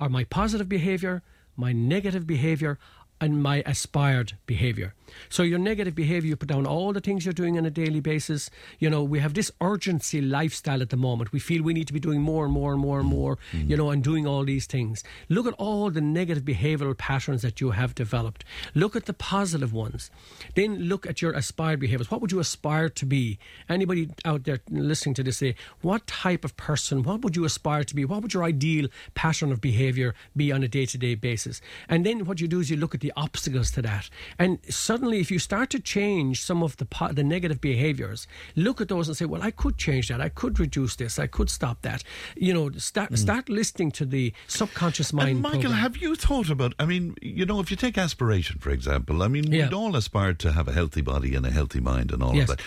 or 0.00 0.08
my 0.08 0.24
positive 0.24 0.68
behavior, 0.68 1.22
my 1.56 1.72
negative 1.72 2.26
behavior, 2.26 2.78
and 3.20 3.42
my 3.42 3.62
aspired 3.66 4.34
behavior. 4.46 4.94
So 5.28 5.42
your 5.42 5.58
negative 5.58 5.94
behavior, 5.94 6.28
you 6.28 6.36
put 6.36 6.48
down 6.48 6.66
all 6.66 6.92
the 6.92 7.00
things 7.00 7.24
you're 7.24 7.32
doing 7.32 7.58
on 7.58 7.66
a 7.66 7.70
daily 7.70 8.00
basis. 8.00 8.48
You 8.78 8.90
know, 8.90 9.02
we 9.02 9.18
have 9.18 9.34
this 9.34 9.50
urgency 9.60 10.20
lifestyle 10.20 10.82
at 10.82 10.90
the 10.90 10.96
moment. 10.96 11.32
We 11.32 11.40
feel 11.40 11.62
we 11.62 11.74
need 11.74 11.88
to 11.88 11.92
be 11.92 12.00
doing 12.00 12.20
more 12.20 12.44
and 12.44 12.52
more 12.52 12.72
and 12.72 12.80
more 12.80 13.00
and 13.00 13.08
more, 13.08 13.38
you 13.52 13.76
know, 13.76 13.90
and 13.90 14.02
doing 14.02 14.26
all 14.26 14.44
these 14.44 14.66
things. 14.66 15.02
Look 15.28 15.46
at 15.46 15.54
all 15.54 15.90
the 15.90 16.00
negative 16.00 16.44
behavioral 16.44 16.96
patterns 16.96 17.42
that 17.42 17.60
you 17.60 17.72
have 17.72 17.94
developed. 17.94 18.44
Look 18.74 18.96
at 18.96 19.06
the 19.06 19.12
positive 19.12 19.72
ones. 19.72 20.10
Then 20.54 20.84
look 20.84 21.06
at 21.06 21.20
your 21.20 21.32
aspired 21.32 21.80
behaviors. 21.80 22.10
What 22.10 22.20
would 22.20 22.32
you 22.32 22.40
aspire 22.40 22.88
to 22.88 23.06
be? 23.06 23.38
Anybody 23.68 24.10
out 24.24 24.44
there 24.44 24.60
listening 24.70 25.14
to 25.16 25.22
this 25.22 25.38
say, 25.38 25.54
what 25.82 26.06
type 26.06 26.44
of 26.44 26.56
person, 26.56 27.02
what 27.02 27.22
would 27.22 27.36
you 27.36 27.44
aspire 27.44 27.84
to 27.84 27.94
be? 27.94 28.04
What 28.04 28.22
would 28.22 28.34
your 28.34 28.44
ideal 28.44 28.88
pattern 29.14 29.52
of 29.52 29.60
behavior 29.60 30.14
be 30.36 30.52
on 30.52 30.62
a 30.62 30.68
day 30.68 30.86
to 30.86 30.98
day 30.98 31.14
basis? 31.14 31.60
And 31.88 32.06
then 32.06 32.24
what 32.24 32.40
you 32.40 32.48
do 32.48 32.60
is 32.60 32.70
you 32.70 32.76
look 32.76 32.94
at 32.94 33.00
the 33.00 33.09
obstacles 33.16 33.70
to 33.72 33.82
that. 33.82 34.08
And 34.38 34.58
suddenly, 34.68 35.20
if 35.20 35.30
you 35.30 35.38
start 35.38 35.70
to 35.70 35.80
change 35.80 36.42
some 36.42 36.62
of 36.62 36.76
the 36.76 36.84
po- 36.84 37.12
the 37.12 37.24
negative 37.24 37.60
behaviors, 37.60 38.26
look 38.56 38.80
at 38.80 38.88
those 38.88 39.08
and 39.08 39.16
say, 39.16 39.24
"Well, 39.24 39.42
I 39.42 39.50
could 39.50 39.76
change 39.78 40.08
that. 40.08 40.20
I 40.20 40.28
could 40.28 40.58
reduce 40.60 40.96
this. 40.96 41.18
I 41.18 41.26
could 41.26 41.50
stop 41.50 41.82
that." 41.82 42.02
You 42.36 42.54
know, 42.54 42.70
start 42.78 43.12
mm. 43.12 43.18
start 43.18 43.48
listening 43.48 43.90
to 43.92 44.04
the 44.04 44.32
subconscious 44.46 45.12
mind. 45.12 45.30
And 45.30 45.42
Michael, 45.42 45.60
program. 45.60 45.80
have 45.80 45.96
you 45.96 46.14
thought 46.16 46.50
about? 46.50 46.74
I 46.78 46.86
mean, 46.86 47.16
you 47.20 47.46
know, 47.46 47.60
if 47.60 47.70
you 47.70 47.76
take 47.76 47.96
aspiration 47.98 48.58
for 48.60 48.70
example, 48.70 49.22
I 49.22 49.28
mean, 49.28 49.50
Yeah. 49.52 49.64
we'd 49.64 49.74
all 49.74 49.96
aspire 49.96 50.34
to 50.34 50.52
have 50.52 50.68
a 50.68 50.72
healthy 50.72 51.00
body 51.00 51.34
and 51.34 51.44
a 51.46 51.50
healthy 51.50 51.80
mind 51.80 52.12
and 52.12 52.22
all 52.22 52.34
Yes. 52.34 52.48
of 52.50 52.56
that. 52.56 52.64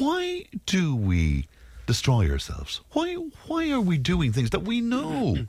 Why 0.00 0.44
do 0.66 0.94
we 0.94 1.46
destroy 1.86 2.30
ourselves? 2.30 2.80
Why? 2.92 3.14
Why 3.46 3.70
are 3.70 3.80
we 3.80 3.96
doing 3.98 4.32
things 4.32 4.50
that 4.50 4.64
we 4.64 4.80
know 4.80 5.46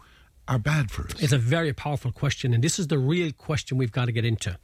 are 0.50 0.60
bad 0.60 0.90
for 0.92 1.06
us? 1.06 1.22
It's 1.22 1.32
a 1.32 1.38
very 1.38 1.72
powerful 1.72 2.12
question, 2.12 2.54
and 2.54 2.64
this 2.64 2.80
is 2.80 2.88
the 2.88 2.98
real 2.98 3.32
question 3.32 3.78
we've 3.78 3.92
got 3.92 4.06
to 4.06 4.12
get 4.12 4.26
into. 4.26 4.58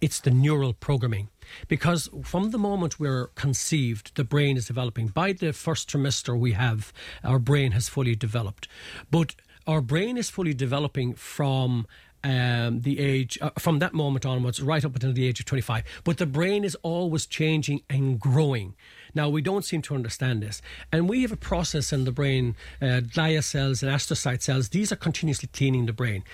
It's 0.00 0.20
the 0.20 0.30
neural 0.30 0.72
programming. 0.72 1.28
Because 1.68 2.08
from 2.24 2.52
the 2.52 2.58
moment 2.58 3.00
we're 3.00 3.26
conceived, 3.34 4.14
the 4.14 4.24
brain 4.24 4.56
is 4.56 4.66
developing. 4.66 5.08
By 5.08 5.32
the 5.32 5.52
first 5.52 5.90
trimester 5.90 6.38
we 6.38 6.52
have, 6.52 6.92
our 7.24 7.40
brain 7.40 7.72
has 7.72 7.88
fully 7.88 8.14
developed. 8.14 8.68
But 9.10 9.34
our 9.66 9.80
brain 9.80 10.16
is 10.16 10.30
fully 10.30 10.54
developing 10.54 11.14
from 11.14 11.86
um, 12.24 12.82
the 12.82 13.00
age, 13.00 13.36
uh, 13.40 13.50
from 13.58 13.80
that 13.80 13.94
moment 13.94 14.24
onwards, 14.24 14.62
right 14.62 14.84
up 14.84 14.94
until 14.94 15.12
the 15.12 15.26
age 15.26 15.40
of 15.40 15.46
25. 15.46 15.82
But 16.04 16.18
the 16.18 16.26
brain 16.26 16.64
is 16.64 16.76
always 16.82 17.26
changing 17.26 17.82
and 17.90 18.20
growing. 18.20 18.76
Now, 19.14 19.28
we 19.28 19.42
don't 19.42 19.64
seem 19.64 19.82
to 19.82 19.94
understand 19.94 20.42
this. 20.42 20.62
And 20.90 21.08
we 21.08 21.22
have 21.22 21.32
a 21.32 21.36
process 21.36 21.92
in 21.92 22.04
the 22.04 22.12
brain, 22.12 22.56
uh, 22.80 23.02
glia 23.14 23.42
cells 23.42 23.82
and 23.82 23.92
astrocyte 23.92 24.42
cells, 24.42 24.70
these 24.70 24.92
are 24.92 24.96
continuously 24.96 25.48
cleaning 25.52 25.86
the 25.86 25.92
brain. 25.92 26.24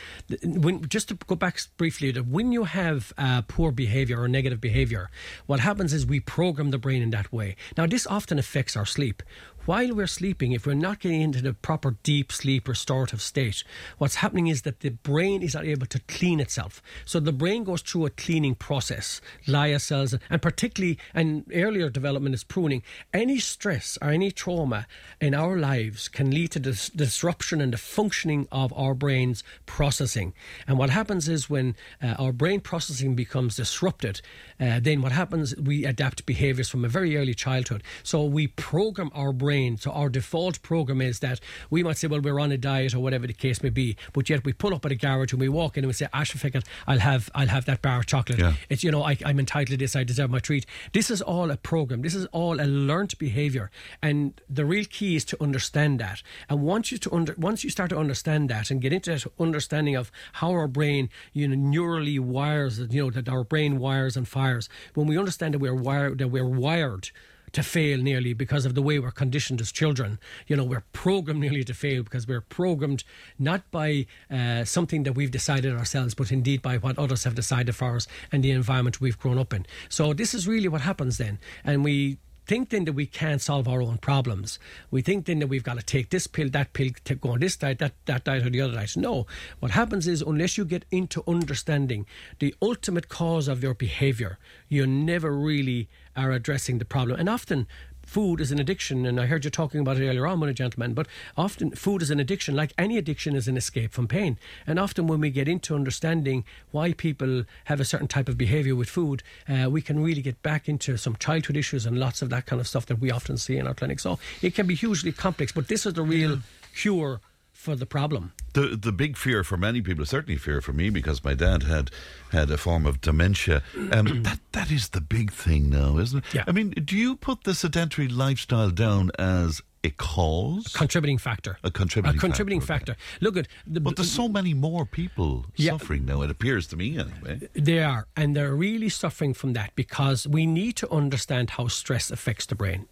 When, 0.43 0.87
just 0.89 1.09
to 1.09 1.15
go 1.15 1.35
back 1.35 1.61
briefly, 1.77 2.11
that 2.13 2.27
when 2.27 2.53
you 2.53 2.65
have 2.65 3.13
uh, 3.19 3.43
poor 3.43 3.73
behavior 3.73 4.21
or 4.21 4.29
negative 4.29 4.61
behavior, 4.61 5.11
what 5.47 5.61
happens 5.61 5.93
is 5.93 6.07
we 6.07 6.21
program 6.21 6.71
the 6.71 6.79
brain 6.79 7.03
in 7.03 7.11
that 7.11 7.33
way. 7.33 7.57
Now, 7.77 7.87
this 7.87 8.07
often 8.07 8.39
affects 8.39 8.77
our 8.77 8.87
sleep. 8.87 9.23
While 9.69 9.95
we're 9.95 10.07
sleeping, 10.07 10.53
if 10.53 10.67
we're 10.67 10.73
not 10.73 11.01
getting 11.01 11.21
into 11.21 11.43
the 11.43 11.53
proper 11.53 11.97
deep 12.03 12.33
sleep 12.33 12.69
restorative 12.69 13.21
state, 13.21 13.65
what's 13.99 14.15
happening 14.15 14.47
is 14.47 14.63
that 14.63 14.81
the 14.81 14.89
brain 14.89 15.43
is 15.43 15.53
not 15.53 15.67
able 15.67 15.87
to 15.89 16.01
clean 16.09 16.41
itself. 16.41 16.83
So 17.05 17.21
the 17.21 17.35
brain 17.35 17.65
goes 17.65 17.83
through 17.83 18.07
a 18.07 18.11
cleaning 18.11 18.55
process, 18.55 19.21
glia 19.47 19.79
cells, 19.79 20.15
and 20.31 20.41
particularly, 20.41 20.99
and 21.13 21.45
earlier 21.53 21.91
development 21.91 22.35
is 22.35 22.45
pruning. 22.45 22.83
Any 23.13 23.39
stress 23.41 23.99
or 24.01 24.09
any 24.09 24.31
trauma 24.31 24.87
in 25.21 25.35
our 25.35 25.59
lives 25.59 26.09
can 26.09 26.31
lead 26.31 26.53
to 26.53 26.61
dis- 26.61 26.89
disruption 26.89 27.61
in 27.61 27.71
the 27.71 27.77
functioning 27.77 28.49
of 28.51 28.73
our 28.73 28.95
brain's 28.95 29.45
processing. 29.67 30.33
And 30.67 30.79
what 30.79 30.89
happens 30.89 31.29
is 31.29 31.51
when 31.51 31.77
uh, 32.03 32.15
our 32.19 32.33
brain 32.33 32.61
processing 32.61 33.15
becomes 33.15 33.57
disrupted, 33.57 34.23
uh, 34.59 34.81
then 34.81 35.03
what 35.03 35.13
happens, 35.13 35.55
we 35.57 35.85
adapt 35.85 36.25
behaviors 36.25 36.71
from 36.71 36.87
a 36.87 36.89
very 36.89 37.19
early 37.19 37.35
childhood. 37.35 37.83
So 38.03 38.25
we 38.25 38.47
program 38.47 39.11
our 39.15 39.31
brain. 39.31 39.58
So 39.77 39.91
our 39.91 40.09
default 40.09 40.63
program 40.63 41.01
is 41.01 41.21
that 41.21 41.41
we 41.71 41.83
might 41.83 41.99
say, 41.99 42.07
well, 42.07 42.21
we're 42.21 42.41
on 42.41 42.53
a 42.53 42.59
diet 42.59 42.95
or 42.95 43.01
whatever 43.01 43.27
the 43.27 43.33
case 43.33 43.63
may 43.63 43.71
be, 43.71 43.97
but 44.13 44.29
yet 44.29 44.45
we 44.45 44.53
pull 44.53 44.75
up 44.75 44.85
at 44.85 44.93
a 44.93 44.95
garage 44.95 45.33
and 45.33 45.41
we 45.41 45.49
walk 45.49 45.77
in 45.77 45.85
and 45.85 45.89
we 45.89 45.93
say, 45.93 46.07
Ashficket, 46.15 46.65
I'll 46.87 46.99
have, 46.99 47.31
I'll 47.35 47.49
have 47.49 47.65
that 47.67 47.83
bar 47.83 47.99
of 47.99 48.07
chocolate. 48.07 48.39
Yeah. 48.39 48.55
It's, 48.69 48.85
you 48.85 48.91
know, 48.91 49.03
I, 49.03 49.17
I'm 49.25 49.39
entitled 49.39 49.69
to 49.69 49.77
this, 49.77 49.97
I 49.97 50.05
deserve 50.05 50.31
my 50.31 50.39
treat. 50.39 50.67
This 50.93 51.11
is 51.11 51.21
all 51.21 51.51
a 51.51 51.57
program. 51.57 52.03
This 52.03 52.15
is 52.15 52.27
all 52.27 52.61
a 52.61 52.65
learnt 52.65 53.19
behavior. 53.19 53.71
And 54.03 54.41
the 54.49 54.65
real 54.65 54.85
key 54.85 55.17
is 55.17 55.25
to 55.27 55.43
understand 55.43 55.99
that. 56.01 56.23
And 56.49 56.63
once 56.63 56.93
you 56.93 56.99
to 56.99 57.13
under, 57.13 57.35
once 57.37 57.65
you 57.65 57.71
start 57.71 57.91
to 57.91 57.99
understand 57.99 58.49
that 58.51 58.71
and 58.71 58.81
get 58.81 58.93
into 58.93 59.11
that 59.11 59.27
understanding 59.39 59.97
of 59.97 60.11
how 60.35 60.51
our 60.51 60.69
brain, 60.69 61.11
you 61.33 61.49
know, 61.49 61.57
neurally 61.57 62.19
wires, 62.21 62.79
you 62.79 63.05
know, 63.05 63.11
that 63.11 63.29
our 63.29 63.45
brain 63.45 63.79
wires 63.79 64.17
and 64.17 64.29
fires. 64.29 64.69
When 64.95 65.07
we 65.07 65.19
understand 65.19 65.55
that 65.55 65.59
we're 65.59 65.75
wired, 65.75 66.19
that 66.19 66.29
we're 66.29 66.45
wired 66.45 67.11
to 67.53 67.63
fail 67.63 67.99
nearly 67.99 68.33
because 68.33 68.65
of 68.65 68.75
the 68.75 68.83
way 68.83 68.99
we're 68.99 69.11
conditioned 69.11 69.61
as 69.61 69.73
children. 69.73 70.19
You 70.47 70.57
know, 70.57 70.65
we're 70.65 70.85
programmed 70.93 71.41
nearly 71.47 71.65
to 71.65 71.75
fail 71.75 72.03
because 72.03 72.27
we're 72.27 72.41
programmed 72.41 73.05
not 73.39 73.71
by 73.71 74.07
uh, 74.31 74.65
something 74.65 75.03
that 75.05 75.15
we've 75.15 75.31
decided 75.31 75.75
ourselves, 75.75 76.15
but 76.15 76.33
indeed 76.33 76.63
by 76.63 76.79
what 76.79 76.99
others 76.99 77.25
have 77.25 77.35
decided 77.35 77.75
for 77.75 77.97
us 77.97 78.07
and 78.33 78.43
the 78.43 78.51
environment 78.51 79.01
we've 79.01 79.19
grown 79.19 79.39
up 79.39 79.53
in. 79.53 79.67
So 79.89 80.13
this 80.13 80.35
is 80.35 80.47
really 80.47 80.69
what 80.69 80.83
happens 80.83 81.19
then. 81.19 81.39
And 81.65 81.85
we 81.85 82.19
think 82.49 82.71
then 82.71 82.87
that 82.87 82.95
we 82.95 83.05
can't 83.05 83.43
solve 83.43 83.69
our 83.69 83.83
own 83.83 83.99
problems. 83.99 84.59
We 84.91 85.03
think 85.03 85.27
then 85.27 85.39
that 85.41 85.49
we've 85.49 85.63
got 85.63 85.79
to 85.79 85.85
take 85.85 86.09
this 86.09 86.27
pill, 86.27 86.49
that 86.49 86.73
pill, 86.73 86.91
take, 87.05 87.21
go 87.21 87.33
on 87.33 87.41
this 87.41 87.57
diet, 87.57 87.79
that, 87.79 87.93
that 88.07 88.25
diet, 88.25 88.47
or 88.47 88.51
the 88.51 88.63
other 88.63 88.73
diet. 88.73 88.97
No. 88.97 89.27
What 89.61 89.73
happens 89.73 90.09
is, 90.09 90.23
unless 90.23 90.57
you 90.57 90.65
get 90.65 90.87
into 90.91 91.23
understanding 91.29 92.07
the 92.39 92.55
ultimate 92.63 93.11
cause 93.11 93.49
of 93.49 93.63
your 93.63 93.75
behavior, 93.75 94.39
you 94.69 94.87
never 94.87 95.31
really 95.31 95.91
are 96.19 96.33
addressing 96.33 96.79
the 96.79 96.85
problem. 96.85 97.19
And 97.19 97.29
often 97.29 97.67
food 98.05 98.41
is 98.41 98.51
an 98.51 98.59
addiction, 98.59 99.07
and 99.07 99.21
I 99.21 99.27
heard 99.27 99.45
you 99.45 99.51
talking 99.51 99.81
about 99.81 99.99
it 99.99 100.09
earlier 100.09 100.27
on 100.27 100.41
with 100.41 100.51
a 100.51 100.55
gentleman, 100.55 100.95
but 100.95 101.07
often 101.37 101.71
food 101.73 102.03
is 102.03 102.11
an 102.11 102.19
addiction, 102.19 102.57
like 102.57 102.73
any 102.77 102.97
addiction 102.97 103.37
is 103.37 103.49
an 103.49 103.57
escape 103.57 103.93
from 103.93 104.09
pain. 104.09 104.39
And 104.67 104.79
often 104.79 105.07
when 105.07 105.21
we 105.21 105.31
get 105.31 105.47
into 105.47 105.75
understanding 105.75 106.45
why 106.71 106.95
people 106.95 107.45
have 107.67 107.81
a 107.81 107.85
certain 107.85 108.09
type 108.09 108.29
of 108.29 108.39
behaviour 108.39 108.75
with 108.75 108.89
food, 108.89 109.23
uh, 109.49 109.69
we 109.71 109.83
can 109.83 110.03
really 110.03 110.23
get 110.23 110.43
back 110.43 110.69
into 110.69 110.97
some 110.97 111.17
childhood 111.17 111.57
issues 111.57 111.87
and 111.87 111.99
lots 111.99 112.23
of 112.23 112.31
that 112.31 112.47
kind 112.47 112.61
of 112.61 112.67
stuff 112.67 112.87
that 112.87 112.99
we 112.99 113.11
often 113.11 113.37
see 113.37 113.59
in 113.59 113.67
our 113.67 113.75
clinic. 113.75 114.01
So 114.01 114.19
it 114.43 114.55
can 114.55 114.67
be 114.67 114.75
hugely 114.75 115.13
complex, 115.13 115.53
but 115.53 115.69
this 115.69 115.85
is 115.85 115.93
the 115.93 116.03
real 116.03 116.41
cure 116.75 117.21
for 117.59 117.75
the 117.75 117.87
problem. 117.87 118.33
The 118.53 118.79
the 118.81 118.93
big 118.93 119.17
fear 119.17 119.43
for 119.43 119.57
many 119.57 119.83
people, 119.83 120.07
certainly 120.07 120.39
fear 120.39 120.61
for 120.61 120.73
me, 120.73 120.91
because 120.91 121.25
my 121.25 121.35
dad 121.35 121.65
had 121.65 121.91
had 122.31 122.51
a 122.51 122.57
form 122.57 122.87
of 122.87 123.01
dementia. 123.01 123.63
Um, 123.93 124.23
that 124.23 124.39
that 124.53 124.71
is 124.71 124.91
the 124.91 125.01
big 125.01 125.33
thing 125.33 125.69
now, 125.69 125.99
isn't 125.99 126.19
it? 126.25 126.35
Yeah. 126.35 126.45
I 126.47 126.53
mean, 126.53 126.71
do 126.71 126.97
you 126.97 127.17
put 127.17 127.43
the 127.45 127.55
sedentary 127.55 128.07
lifestyle 128.09 128.71
down 128.71 129.11
as 129.19 129.61
a 129.83 129.91
cause? 129.91 130.73
Contributing 130.73 131.19
factor. 131.19 131.59
A 131.65 131.71
contributing 131.71 132.17
A 132.17 132.21
contributing 132.21 132.61
factor, 132.61 132.95
factor. 132.95 133.25
Look 133.25 133.37
at 133.37 133.49
the, 133.67 133.81
but 133.81 133.97
there's 133.97 134.11
so 134.11 134.29
many 134.29 134.55
more 134.55 134.87
people 134.87 135.47
Yeah. 135.57 135.73
suffering 135.73 136.05
now. 136.07 136.23
It 136.23 136.31
appears 136.31 136.69
to 136.69 136.77
me, 136.77 136.97
anyway. 136.97 137.49
They 137.55 137.81
are, 137.83 138.07
and 138.17 138.37
they're 138.37 138.55
really 138.55 138.89
suffering 138.89 139.35
from 139.35 139.53
that 139.55 139.75
because 139.75 140.29
we 140.29 140.47
need 140.47 140.77
to 140.77 140.89
understand 140.91 141.51
how 141.51 141.67
stress 141.69 142.11
affects 142.13 142.47
the 142.47 142.55
brain. 142.55 142.87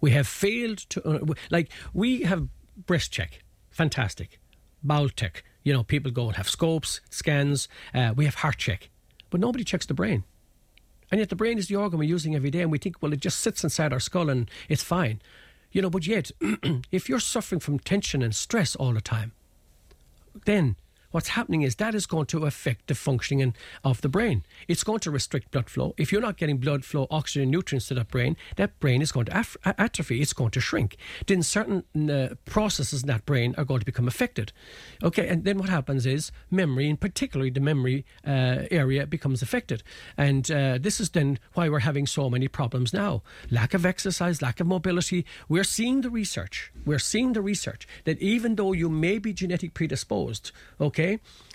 We 0.00 0.12
have 0.12 0.26
failed 0.26 0.78
to, 0.90 0.98
uh, 1.06 1.34
like, 1.50 1.68
we 1.92 2.22
have 2.22 2.48
breast 2.86 3.12
check, 3.12 3.42
fantastic. 3.70 4.38
Bowel 4.82 5.08
check, 5.08 5.44
you 5.62 5.72
know, 5.72 5.82
people 5.82 6.10
go 6.10 6.26
and 6.26 6.36
have 6.36 6.48
scopes, 6.48 7.00
scans. 7.10 7.68
Uh, 7.94 8.12
we 8.16 8.24
have 8.24 8.36
heart 8.36 8.58
check, 8.58 8.90
but 9.28 9.40
nobody 9.40 9.64
checks 9.64 9.86
the 9.86 9.94
brain. 9.94 10.24
And 11.10 11.18
yet 11.18 11.28
the 11.28 11.36
brain 11.36 11.58
is 11.58 11.68
the 11.68 11.76
organ 11.76 11.98
we're 11.98 12.04
using 12.04 12.36
every 12.36 12.50
day, 12.50 12.62
and 12.62 12.70
we 12.70 12.78
think, 12.78 13.02
well, 13.02 13.12
it 13.12 13.20
just 13.20 13.40
sits 13.40 13.64
inside 13.64 13.92
our 13.92 14.00
skull 14.00 14.30
and 14.30 14.50
it's 14.68 14.82
fine. 14.82 15.20
You 15.72 15.82
know, 15.82 15.90
but 15.90 16.06
yet, 16.06 16.30
if 16.92 17.08
you're 17.08 17.20
suffering 17.20 17.60
from 17.60 17.78
tension 17.78 18.22
and 18.22 18.34
stress 18.34 18.76
all 18.76 18.92
the 18.92 19.00
time, 19.00 19.32
then 20.44 20.76
what's 21.10 21.28
happening 21.28 21.62
is 21.62 21.76
that 21.76 21.94
is 21.94 22.06
going 22.06 22.26
to 22.26 22.46
affect 22.46 22.86
the 22.86 22.94
functioning 22.94 23.54
of 23.84 24.00
the 24.00 24.08
brain. 24.08 24.44
It's 24.68 24.84
going 24.84 25.00
to 25.00 25.10
restrict 25.10 25.50
blood 25.50 25.68
flow. 25.68 25.94
If 25.96 26.12
you're 26.12 26.20
not 26.20 26.36
getting 26.36 26.58
blood 26.58 26.84
flow, 26.84 27.06
oxygen, 27.10 27.50
nutrients 27.50 27.88
to 27.88 27.94
that 27.94 28.08
brain, 28.08 28.36
that 28.56 28.78
brain 28.80 29.02
is 29.02 29.12
going 29.12 29.26
to 29.26 29.46
atrophy. 29.64 30.20
It's 30.20 30.32
going 30.32 30.50
to 30.52 30.60
shrink. 30.60 30.96
Then 31.26 31.42
certain 31.42 31.84
uh, 32.10 32.34
processes 32.44 33.02
in 33.02 33.08
that 33.08 33.26
brain 33.26 33.54
are 33.58 33.64
going 33.64 33.80
to 33.80 33.86
become 33.86 34.08
affected. 34.08 34.52
Okay, 35.02 35.28
and 35.28 35.44
then 35.44 35.58
what 35.58 35.68
happens 35.68 36.06
is 36.06 36.32
memory, 36.50 36.88
and 36.88 37.00
particularly 37.00 37.50
the 37.50 37.60
memory 37.60 38.04
uh, 38.26 38.66
area, 38.70 39.06
becomes 39.06 39.42
affected. 39.42 39.82
And 40.16 40.50
uh, 40.50 40.78
this 40.80 41.00
is 41.00 41.10
then 41.10 41.38
why 41.54 41.68
we're 41.68 41.80
having 41.80 42.06
so 42.06 42.28
many 42.30 42.48
problems 42.48 42.92
now. 42.92 43.22
Lack 43.50 43.74
of 43.74 43.84
exercise, 43.86 44.42
lack 44.42 44.60
of 44.60 44.66
mobility. 44.66 45.24
We're 45.48 45.64
seeing 45.64 46.02
the 46.02 46.10
research. 46.10 46.72
We're 46.84 46.98
seeing 46.98 47.32
the 47.32 47.42
research 47.42 47.86
that 48.04 48.20
even 48.20 48.56
though 48.56 48.72
you 48.72 48.88
may 48.88 49.18
be 49.18 49.32
genetic 49.32 49.74
predisposed, 49.74 50.52
okay, 50.80 50.99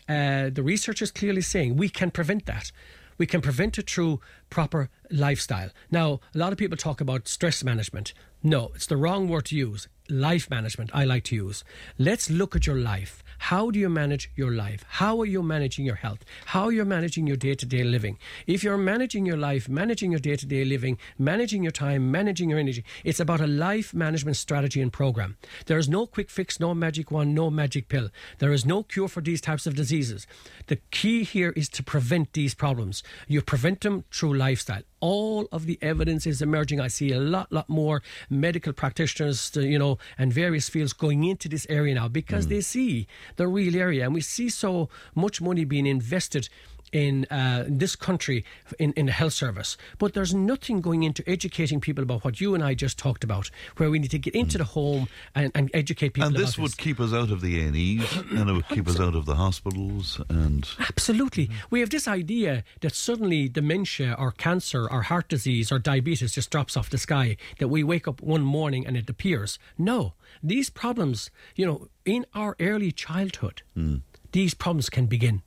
uh, 0.08 0.50
the 0.50 0.64
research 0.64 1.02
is 1.02 1.12
clearly 1.12 1.42
saying 1.42 1.78
we 1.78 1.90
can 1.90 2.12
prevent 2.12 2.46
that. 2.46 2.72
We 3.18 3.26
can 3.26 3.42
prevent 3.42 3.78
it 3.78 3.90
through 3.90 4.20
proper 4.50 4.90
lifestyle. 5.10 5.70
Now, 5.90 6.20
a 6.34 6.38
lot 6.38 6.52
of 6.52 6.58
people 6.58 6.78
talk 6.78 7.02
about 7.02 7.28
stress 7.28 7.64
management. 7.64 8.14
No, 8.44 8.72
it's 8.76 8.88
the 8.88 8.98
wrong 8.98 9.30
word 9.30 9.46
to 9.46 9.56
use. 9.56 9.88
Life 10.08 10.52
management, 10.52 10.92
I 10.94 11.04
like 11.04 11.24
to 11.26 11.36
use. 11.36 11.64
Let's 11.98 12.30
look 12.30 12.56
at 12.56 12.68
your 12.68 12.76
life. 12.76 13.24
How 13.40 13.72
do 13.72 13.80
you 13.80 13.90
manage 13.90 14.30
your 14.36 14.52
life? 14.52 14.86
How 14.88 15.20
are 15.20 15.26
you 15.26 15.42
managing 15.42 15.84
your 15.84 15.96
health? 15.96 16.24
How 16.46 16.66
are 16.66 16.72
you 16.72 16.86
managing 16.86 17.26
your 17.26 17.38
day 17.38 17.56
to 17.56 17.66
day 17.66 17.84
living? 17.84 18.20
If 18.46 18.64
you're 18.64 18.78
managing 18.78 19.26
your 19.26 19.38
life, 19.38 19.68
managing 19.68 20.12
your 20.12 20.20
day 20.20 20.36
to 20.36 20.46
day 20.46 20.64
living, 20.64 21.00
managing 21.18 21.64
your 21.64 21.72
time, 21.72 22.12
managing 22.12 22.52
your 22.52 22.60
energy, 22.60 22.86
it's 23.04 23.20
about 23.20 23.42
a 23.42 23.48
life 23.48 23.96
management 23.96 24.38
strategy 24.38 24.80
and 24.80 24.94
program. 24.94 25.38
There 25.66 25.80
is 25.80 25.90
no 25.90 26.06
quick 26.06 26.30
fix, 26.30 26.60
no 26.60 26.76
magic 26.76 27.10
wand, 27.10 27.34
no 27.34 27.50
magic 27.50 27.90
pill. 27.90 28.10
There 28.38 28.54
is 28.54 28.64
no 28.64 28.84
cure 28.84 29.08
for 29.08 29.22
these 29.22 29.42
types 29.42 29.66
of 29.66 29.76
diseases. 29.76 30.28
The 30.68 30.78
key 30.92 31.24
here 31.24 31.52
is 31.56 31.68
to 31.70 31.84
prevent 31.84 32.34
these 32.34 32.54
problems. 32.54 33.02
You 33.28 33.42
prevent 33.42 33.82
them 33.82 34.04
through 34.12 34.38
lifestyle 34.38 34.84
all 35.06 35.48
of 35.52 35.68
the 35.68 35.78
evidence 35.84 36.26
is 36.26 36.42
emerging. 36.42 36.82
I 36.82 36.88
see 36.88 37.12
a 37.12 37.20
lot, 37.20 37.52
lot 37.52 37.70
more 37.70 38.02
medical 38.28 38.74
practitioners, 38.74 39.52
uh, 39.56 39.60
you 39.60 39.78
know, 39.78 40.00
and 40.18 40.34
various 40.34 40.68
fields 40.68 40.94
going 40.94 41.24
into 41.24 41.48
this 41.48 41.68
area 41.70 41.94
now 41.94 42.08
because 42.08 42.48
they 42.48 42.62
see 42.62 43.06
the 43.36 43.48
real 43.48 43.76
area, 43.76 44.06
and 44.06 44.16
we 44.16 44.22
see 44.22 44.50
so 44.50 44.90
much 45.14 45.42
money 45.42 45.64
being 45.64 45.86
invested 45.86 46.50
in 46.96 47.26
uh, 47.26 47.66
this 47.68 47.94
country 47.94 48.46
in, 48.80 48.94
in 48.94 49.08
the 49.08 49.12
health 49.12 49.34
service. 49.34 49.76
But 49.98 50.14
there's 50.14 50.34
nothing 50.34 50.80
going 50.80 51.04
into 51.04 51.30
educating 51.30 51.82
people 51.82 52.02
about 52.02 52.24
what 52.24 52.40
you 52.40 52.56
and 52.56 52.64
I 52.64 52.74
just 52.74 52.98
talked 52.98 53.26
about, 53.26 53.52
where 53.76 53.90
we 53.90 54.00
need 54.00 54.12
to 54.12 54.18
get 54.18 54.34
hmm. 54.34 54.40
into 54.40 54.58
the 54.58 54.64
home 54.64 55.10
and, 55.36 55.52
and 55.54 55.70
educate 55.74 56.14
people. 56.14 56.28
And 56.28 56.38
about 56.38 56.46
this 56.46 56.58
would 56.58 56.78
keep 56.78 57.02
us 57.02 57.12
out 57.12 57.32
of 57.32 57.42
the 57.42 57.60
A&Es, 57.60 58.16
and 58.32 58.50
it 58.50 58.54
would 58.54 58.70
keep 58.70 58.88
us 58.88 58.98
out 58.98 59.14
of 59.14 59.26
the 59.26 59.36
hospitals, 59.36 60.22
and 60.30 60.66
Absolutely. 60.80 61.48
Hmm. 61.48 61.54
We 61.70 61.82
have 61.82 61.90
this 61.90 62.08
idea 62.08 62.64
that 62.80 62.96
suddenly 62.96 63.50
dementia 63.50 64.16
or 64.18 64.32
cancer 64.32 64.90
or 64.90 65.02
heart 65.02 65.28
disease 65.28 65.74
or 65.74 65.80
diabetes 65.80 66.32
just 66.32 66.50
drops 66.50 66.78
off 66.78 66.90
the 66.90 66.98
sky, 66.98 67.36
that 67.60 67.68
we 67.68 67.84
wake 67.84 68.08
up 68.08 68.22
one 68.22 68.42
morning 68.44 68.88
and 68.88 68.96
it 68.96 69.10
appears. 69.10 69.60
No. 69.78 70.14
These 70.42 70.70
problems, 70.70 71.30
you 71.58 71.66
know, 71.66 71.90
in 72.06 72.26
our 72.34 72.56
early 72.62 72.94
childhood, 72.94 73.64
hmm. 73.74 73.98
these 74.32 74.54
problems 74.54 74.90
can 74.90 75.08
begin. 75.08 75.42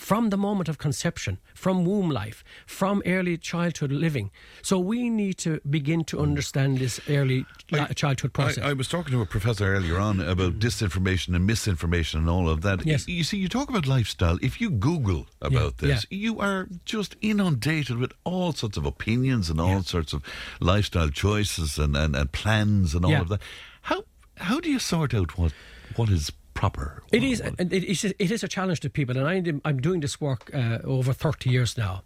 From 0.00 0.30
the 0.30 0.36
moment 0.36 0.68
of 0.68 0.78
conception, 0.78 1.38
from 1.54 1.84
womb 1.84 2.08
life, 2.10 2.42
from 2.66 3.02
early 3.04 3.36
childhood 3.36 3.92
living. 3.92 4.30
So 4.62 4.78
we 4.78 5.10
need 5.10 5.36
to 5.38 5.60
begin 5.68 6.04
to 6.04 6.20
understand 6.20 6.78
this 6.78 7.00
early 7.08 7.44
li- 7.70 7.86
childhood 7.94 8.32
process. 8.32 8.64
I, 8.64 8.70
I 8.70 8.72
was 8.72 8.88
talking 8.88 9.12
to 9.12 9.20
a 9.20 9.26
professor 9.26 9.66
earlier 9.74 9.98
on 9.98 10.20
about 10.20 10.58
disinformation 10.58 11.36
and 11.36 11.46
misinformation 11.46 12.18
and 12.20 12.30
all 12.30 12.48
of 12.48 12.62
that. 12.62 12.86
Yes. 12.86 13.06
You 13.06 13.24
see, 13.24 13.36
you 13.36 13.48
talk 13.48 13.68
about 13.68 13.86
lifestyle. 13.86 14.38
If 14.40 14.58
you 14.60 14.70
Google 14.70 15.26
about 15.42 15.74
Yeah, 15.82 15.88
this, 15.88 16.06
you 16.10 16.40
are 16.40 16.66
just 16.86 17.14
inundated 17.20 17.98
with 17.98 18.12
all 18.24 18.52
sorts 18.54 18.78
of 18.78 18.86
opinions 18.86 19.50
and 19.50 19.60
all 19.60 19.68
Yeah. 19.68 19.82
sorts 19.82 20.12
of 20.14 20.22
lifestyle 20.60 21.10
choices 21.10 21.78
and, 21.78 21.94
and, 21.96 22.16
and 22.16 22.32
plans 22.32 22.94
and 22.94 23.04
all 23.04 23.10
Yeah. 23.12 23.20
of 23.20 23.28
that. 23.28 23.42
How 23.82 24.04
how 24.36 24.60
do 24.60 24.70
you 24.70 24.78
sort 24.78 25.12
out 25.14 25.36
what 25.36 25.52
what 25.96 26.08
is 26.08 26.32
proper? 26.54 27.02
It 27.12 27.22
is, 27.24 27.40
it 27.40 27.72
is, 27.72 28.04
it 28.04 28.30
is 28.30 28.42
a 28.42 28.48
challenge 28.48 28.80
to 28.80 28.90
people, 28.90 29.16
and 29.16 29.26
I, 29.26 29.34
am- 29.36 29.60
I'm 29.64 29.80
doing 29.80 30.00
this 30.00 30.20
work 30.20 30.50
uh, 30.54 30.78
over 30.84 31.12
30 31.12 31.50
years 31.50 31.76
now, 31.78 32.02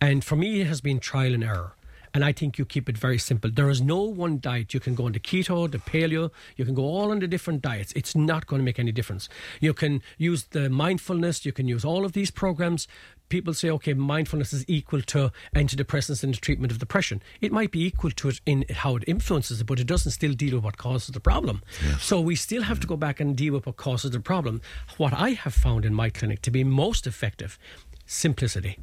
and 0.00 0.24
for 0.24 0.36
me 0.36 0.60
it 0.60 0.66
has 0.66 0.80
been 0.80 1.00
trial 1.00 1.34
and 1.34 1.44
error. 1.44 1.72
And 2.16 2.24
I 2.24 2.32
think 2.32 2.56
you 2.56 2.64
keep 2.64 2.88
it 2.88 2.96
very 2.96 3.18
simple. 3.18 3.50
There 3.50 3.68
is 3.68 3.82
no 3.82 4.00
one 4.00 4.38
diet. 4.40 4.72
You 4.72 4.80
can 4.80 4.94
go 4.94 5.06
into 5.06 5.20
keto, 5.20 5.70
the 5.70 5.76
paleo, 5.76 6.30
you 6.56 6.64
can 6.64 6.72
go 6.72 6.84
all 6.84 7.10
on 7.10 7.18
the 7.18 7.28
different 7.28 7.60
diets. 7.60 7.92
It's 7.94 8.16
not 8.16 8.46
going 8.46 8.58
to 8.58 8.64
make 8.64 8.78
any 8.78 8.90
difference. 8.90 9.28
You 9.60 9.74
can 9.74 10.00
use 10.16 10.44
the 10.44 10.70
mindfulness, 10.70 11.44
you 11.44 11.52
can 11.52 11.68
use 11.68 11.84
all 11.84 12.06
of 12.06 12.12
these 12.12 12.30
programs. 12.30 12.88
People 13.28 13.52
say, 13.52 13.68
okay, 13.68 13.92
mindfulness 13.92 14.54
is 14.54 14.64
equal 14.66 15.02
to 15.02 15.30
antidepressants 15.54 16.24
in 16.24 16.30
the 16.30 16.38
treatment 16.38 16.72
of 16.72 16.78
depression. 16.78 17.22
It 17.42 17.52
might 17.52 17.70
be 17.70 17.84
equal 17.84 18.12
to 18.12 18.30
it 18.30 18.40
in 18.46 18.64
how 18.70 18.96
it 18.96 19.04
influences 19.06 19.60
it, 19.60 19.64
but 19.64 19.78
it 19.78 19.86
doesn't 19.86 20.12
still 20.12 20.32
deal 20.32 20.54
with 20.54 20.64
what 20.64 20.78
causes 20.78 21.08
the 21.08 21.20
problem. 21.20 21.62
So 22.00 22.18
we 22.18 22.34
still 22.34 22.62
have 22.62 22.80
to 22.80 22.86
go 22.86 22.96
back 22.96 23.20
and 23.20 23.36
deal 23.36 23.52
with 23.52 23.66
what 23.66 23.76
causes 23.76 24.12
the 24.12 24.20
problem. 24.20 24.62
What 24.96 25.12
I 25.12 25.32
have 25.32 25.52
found 25.52 25.84
in 25.84 25.92
my 25.92 26.08
clinic 26.08 26.40
to 26.42 26.50
be 26.50 26.64
most 26.64 27.06
effective 27.06 27.58
simplicity. 28.06 28.78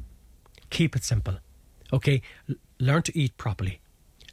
Keep 0.70 0.94
it 0.94 1.02
simple. 1.02 1.38
Okay? 1.92 2.22
Learn 2.78 3.02
to 3.02 3.18
eat 3.18 3.36
properly, 3.36 3.80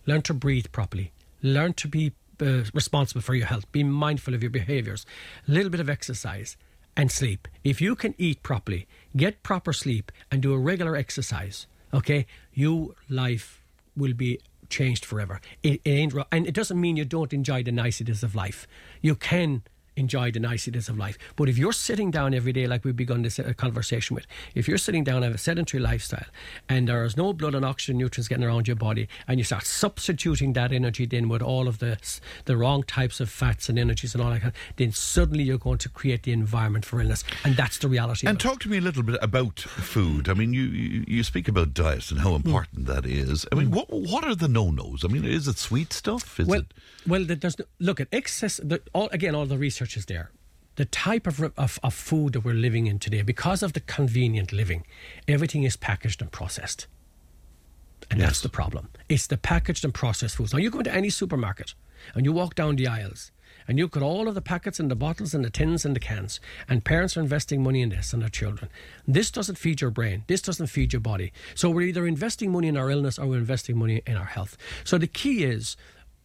learn 0.05 0.21
to 0.23 0.33
breathe 0.33 0.67
properly, 0.71 1.11
learn 1.41 1.73
to 1.73 1.87
be 1.87 2.13
uh, 2.41 2.63
responsible 2.73 3.21
for 3.21 3.35
your 3.35 3.47
health, 3.47 3.71
be 3.71 3.83
mindful 3.83 4.33
of 4.33 4.41
your 4.41 4.49
behaviors, 4.49 5.05
a 5.47 5.51
little 5.51 5.69
bit 5.69 5.79
of 5.79 5.89
exercise. 5.89 6.57
And 6.97 7.09
sleep. 7.09 7.47
If 7.63 7.79
you 7.79 7.95
can 7.95 8.15
eat 8.17 8.43
properly, 8.43 8.85
get 9.15 9.43
proper 9.43 9.71
sleep, 9.71 10.11
and 10.29 10.41
do 10.41 10.53
a 10.53 10.59
regular 10.59 10.97
exercise, 10.97 11.65
okay, 11.93 12.25
your 12.53 12.89
life 13.07 13.63
will 13.95 14.13
be 14.13 14.41
changed 14.67 15.05
forever. 15.05 15.39
It, 15.63 15.79
it 15.85 15.89
ain't, 15.89 16.13
and 16.33 16.45
it 16.45 16.53
doesn't 16.53 16.79
mean 16.79 16.97
you 16.97 17.05
don't 17.05 17.31
enjoy 17.31 17.63
the 17.63 17.71
niceties 17.71 18.23
of 18.23 18.35
life. 18.35 18.67
You 19.01 19.15
can 19.15 19.63
enjoy 19.95 20.31
the 20.31 20.39
niceties 20.39 20.89
of 20.89 20.97
life. 20.97 21.17
But 21.35 21.49
if 21.49 21.57
you're 21.57 21.73
sitting 21.73 22.11
down 22.11 22.33
every 22.33 22.53
day, 22.53 22.67
like 22.67 22.85
we've 22.85 22.95
begun 22.95 23.21
this 23.21 23.39
uh, 23.39 23.53
conversation 23.57 24.15
with, 24.15 24.25
if 24.55 24.67
you're 24.67 24.77
sitting 24.77 25.03
down 25.03 25.17
and 25.17 25.25
have 25.25 25.35
a 25.35 25.37
sedentary 25.37 25.81
lifestyle 25.81 26.25
and 26.69 26.87
there 26.87 27.03
is 27.03 27.17
no 27.17 27.33
blood 27.33 27.55
and 27.55 27.65
oxygen 27.65 27.97
nutrients 27.97 28.27
getting 28.27 28.43
around 28.45 28.67
your 28.67 28.75
body, 28.75 29.07
and 29.27 29.39
you 29.39 29.43
start 29.43 29.65
substituting 29.65 30.53
that 30.53 30.71
energy 30.71 31.05
then 31.05 31.29
with 31.29 31.41
all 31.41 31.67
of 31.67 31.79
the 31.79 31.97
the 32.45 32.55
wrong 32.57 32.83
types 32.83 33.19
of 33.19 33.29
fats 33.29 33.69
and 33.69 33.77
energies 33.77 34.15
and 34.15 34.23
all 34.23 34.31
that, 34.31 34.41
kind 34.41 34.53
then 34.77 34.91
suddenly 34.91 35.43
you're 35.43 35.57
going 35.57 35.77
to 35.77 35.89
create 35.89 36.23
the 36.23 36.31
environment 36.31 36.85
for 36.85 37.01
illness, 37.01 37.23
and 37.43 37.55
that's 37.55 37.77
the 37.77 37.87
reality. 37.87 38.27
And 38.27 38.37
of 38.37 38.45
it. 38.45 38.49
talk 38.49 38.59
to 38.61 38.69
me 38.69 38.77
a 38.77 38.81
little 38.81 39.03
bit 39.03 39.17
about 39.21 39.59
food. 39.59 40.29
I 40.29 40.33
mean, 40.33 40.53
you, 40.53 40.63
you, 41.07 41.23
speak 41.23 41.47
about 41.47 41.73
diet 41.73 42.09
and 42.11 42.19
Hmm. 42.21 42.27
how 42.27 42.35
important 42.35 42.85
that 42.87 43.05
is. 43.05 43.45
I 43.51 43.55
mean, 43.55 43.71
what 43.71 43.89
what 43.89 44.23
are 44.23 44.35
the 44.35 44.47
no 44.47 44.71
nos? 44.71 45.03
I 45.03 45.07
mean, 45.07 45.25
is 45.25 45.47
it 45.47 45.57
sweet 45.57 45.93
stuff? 45.93 46.39
Is 46.39 46.47
well, 46.47 46.61
it 46.61 46.73
well, 47.07 47.23
there's 47.25 47.57
no, 47.57 47.65
look 47.79 47.99
at 47.99 48.07
excess. 48.11 48.59
The, 48.63 48.81
all, 48.93 49.09
again, 49.11 49.35
all 49.35 49.45
the 49.45 49.57
research 49.57 49.90
is 49.97 50.05
there. 50.05 50.31
The 50.75 50.85
type 50.85 51.27
of, 51.27 51.41
of 51.57 51.79
of 51.83 51.93
food 51.93 52.33
that 52.33 52.41
we're 52.45 52.53
living 52.53 52.87
in 52.87 52.97
today, 52.99 53.21
because 53.21 53.61
of 53.61 53.73
the 53.73 53.81
convenient 53.81 54.51
living, 54.51 54.85
everything 55.27 55.63
is 55.63 55.75
packaged 55.77 56.21
and 56.21 56.31
processed. 56.31 56.87
And 58.09 58.19
Yes. 58.19 58.27
that's 58.29 58.41
the 58.41 58.49
problem. 58.49 58.89
It's 59.09 59.27
the 59.27 59.37
packaged 59.37 59.85
and 59.85 59.93
processed 59.93 60.35
foods. 60.37 60.53
Now, 60.53 60.59
you 60.59 60.69
go 60.71 60.79
into 60.79 60.93
any 60.93 61.09
supermarket 61.09 61.75
and 62.15 62.25
you 62.25 62.33
walk 62.33 62.55
down 62.55 62.75
the 62.75 62.87
aisles 62.87 63.31
and 63.67 63.77
you 63.77 63.85
look 63.85 63.95
at 63.97 64.01
all 64.03 64.27
of 64.27 64.33
the 64.35 64.41
packets 64.41 64.79
and 64.79 64.89
the 64.89 64.95
bottles 64.95 65.33
and 65.35 65.45
the 65.45 65.49
tins 65.49 65.85
and 65.85 65.95
the 65.95 65.99
cans, 65.99 66.39
and 66.67 66.83
parents 66.83 67.15
are 67.15 67.21
investing 67.21 67.61
money 67.61 67.81
in 67.81 67.89
this 67.89 68.11
and 68.11 68.21
their 68.21 68.29
children. 68.29 68.69
This 69.07 69.29
doesn't 69.29 69.57
feed 69.57 69.81
your 69.81 69.91
brain. 69.91 70.23
This 70.27 70.41
doesn't 70.41 70.67
feed 70.67 70.93
your 70.93 70.99
body. 70.99 71.31
So 71.53 71.69
we're 71.69 71.87
either 71.87 72.07
investing 72.07 72.51
money 72.51 72.67
in 72.69 72.75
our 72.77 72.89
illness 72.89 73.19
or 73.19 73.27
we're 73.27 73.37
investing 73.37 73.77
money 73.77 74.01
in 74.07 74.15
our 74.17 74.25
health. 74.25 74.57
So 74.83 74.97
the 74.97 75.07
key 75.07 75.43
is 75.43 75.77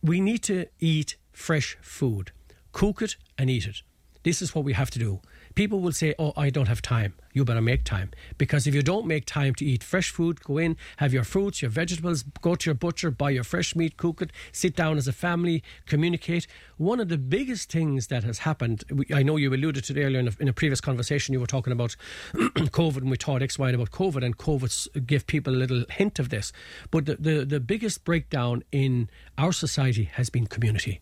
we 0.03 0.21
need 0.21 0.43
to 0.45 0.67
eat 0.81 1.17
fresh 1.33 1.77
food, 1.83 2.33
cook 2.77 3.01
it 3.01 3.17
and 3.39 3.49
eat 3.49 3.67
it. 3.67 3.81
This 4.23 4.43
is 4.43 4.55
what 4.55 4.63
we 4.63 4.75
have 4.75 4.91
to 4.91 4.99
do. 4.99 5.21
People 5.55 5.81
will 5.81 5.93
say, 5.93 6.15
Oh, 6.19 6.35
I 6.37 6.51
don't 6.51 6.69
have 6.69 6.83
time. 6.83 7.15
You 7.33 7.43
better 7.43 7.63
make 7.63 7.85
time. 7.85 8.11
Because 8.37 8.67
if 8.67 8.75
you 8.75 8.83
don't 8.83 9.07
make 9.07 9.25
time 9.25 9.55
to 9.55 9.65
eat 9.65 9.83
fresh 9.83 10.11
food, 10.11 10.43
go 10.43 10.59
in, 10.59 10.77
have 10.99 11.15
your 11.15 11.25
fruits, 11.25 11.63
your 11.63 11.71
vegetables, 11.71 12.23
go 12.43 12.55
to 12.55 12.69
your 12.69 12.75
butcher, 12.75 13.11
buy 13.11 13.31
your 13.31 13.45
fresh 13.45 13.75
meat, 13.75 13.97
cook 13.97 14.21
it, 14.21 14.31
sit 14.53 14.77
down 14.77 14.99
as 14.99 15.09
a 15.09 15.13
family, 15.13 15.63
communicate. 15.87 16.47
One 16.77 17.01
of 17.01 17.09
the 17.09 17.17
biggest 17.17 17.73
things 17.73 18.09
that 18.09 18.25
has 18.25 18.41
happened, 18.41 18.85
I 19.11 19.23
know 19.23 19.37
you 19.37 19.55
alluded 19.55 19.85
to 19.85 19.99
it 19.99 20.05
earlier 20.05 20.21
in 20.21 20.29
a, 20.29 20.33
in 20.39 20.49
a 20.49 20.53
previous 20.53 20.83
conversation, 20.83 21.33
you 21.33 21.41
were 21.41 21.47
talking 21.47 21.73
about 21.73 21.97
COVID 22.35 22.99
and 22.99 23.11
we 23.11 23.17
taught 23.17 23.41
X, 23.41 23.59
Y, 23.59 23.71
about 23.71 23.91
COVID, 23.91 24.23
and 24.23 24.37
COVID 24.37 25.07
gave 25.07 25.27
people 25.27 25.55
a 25.55 25.57
little 25.57 25.85
hint 25.89 26.19
of 26.19 26.29
this. 26.29 26.53
But 26.91 27.07
the, 27.07 27.17
the, 27.17 27.45
the 27.47 27.61
biggest 27.61 28.05
breakdown 28.05 28.65
in 28.71 29.09
our 29.39 29.53
society 29.53 30.11
has 30.13 30.29
been 30.29 30.47
community. 30.47 31.01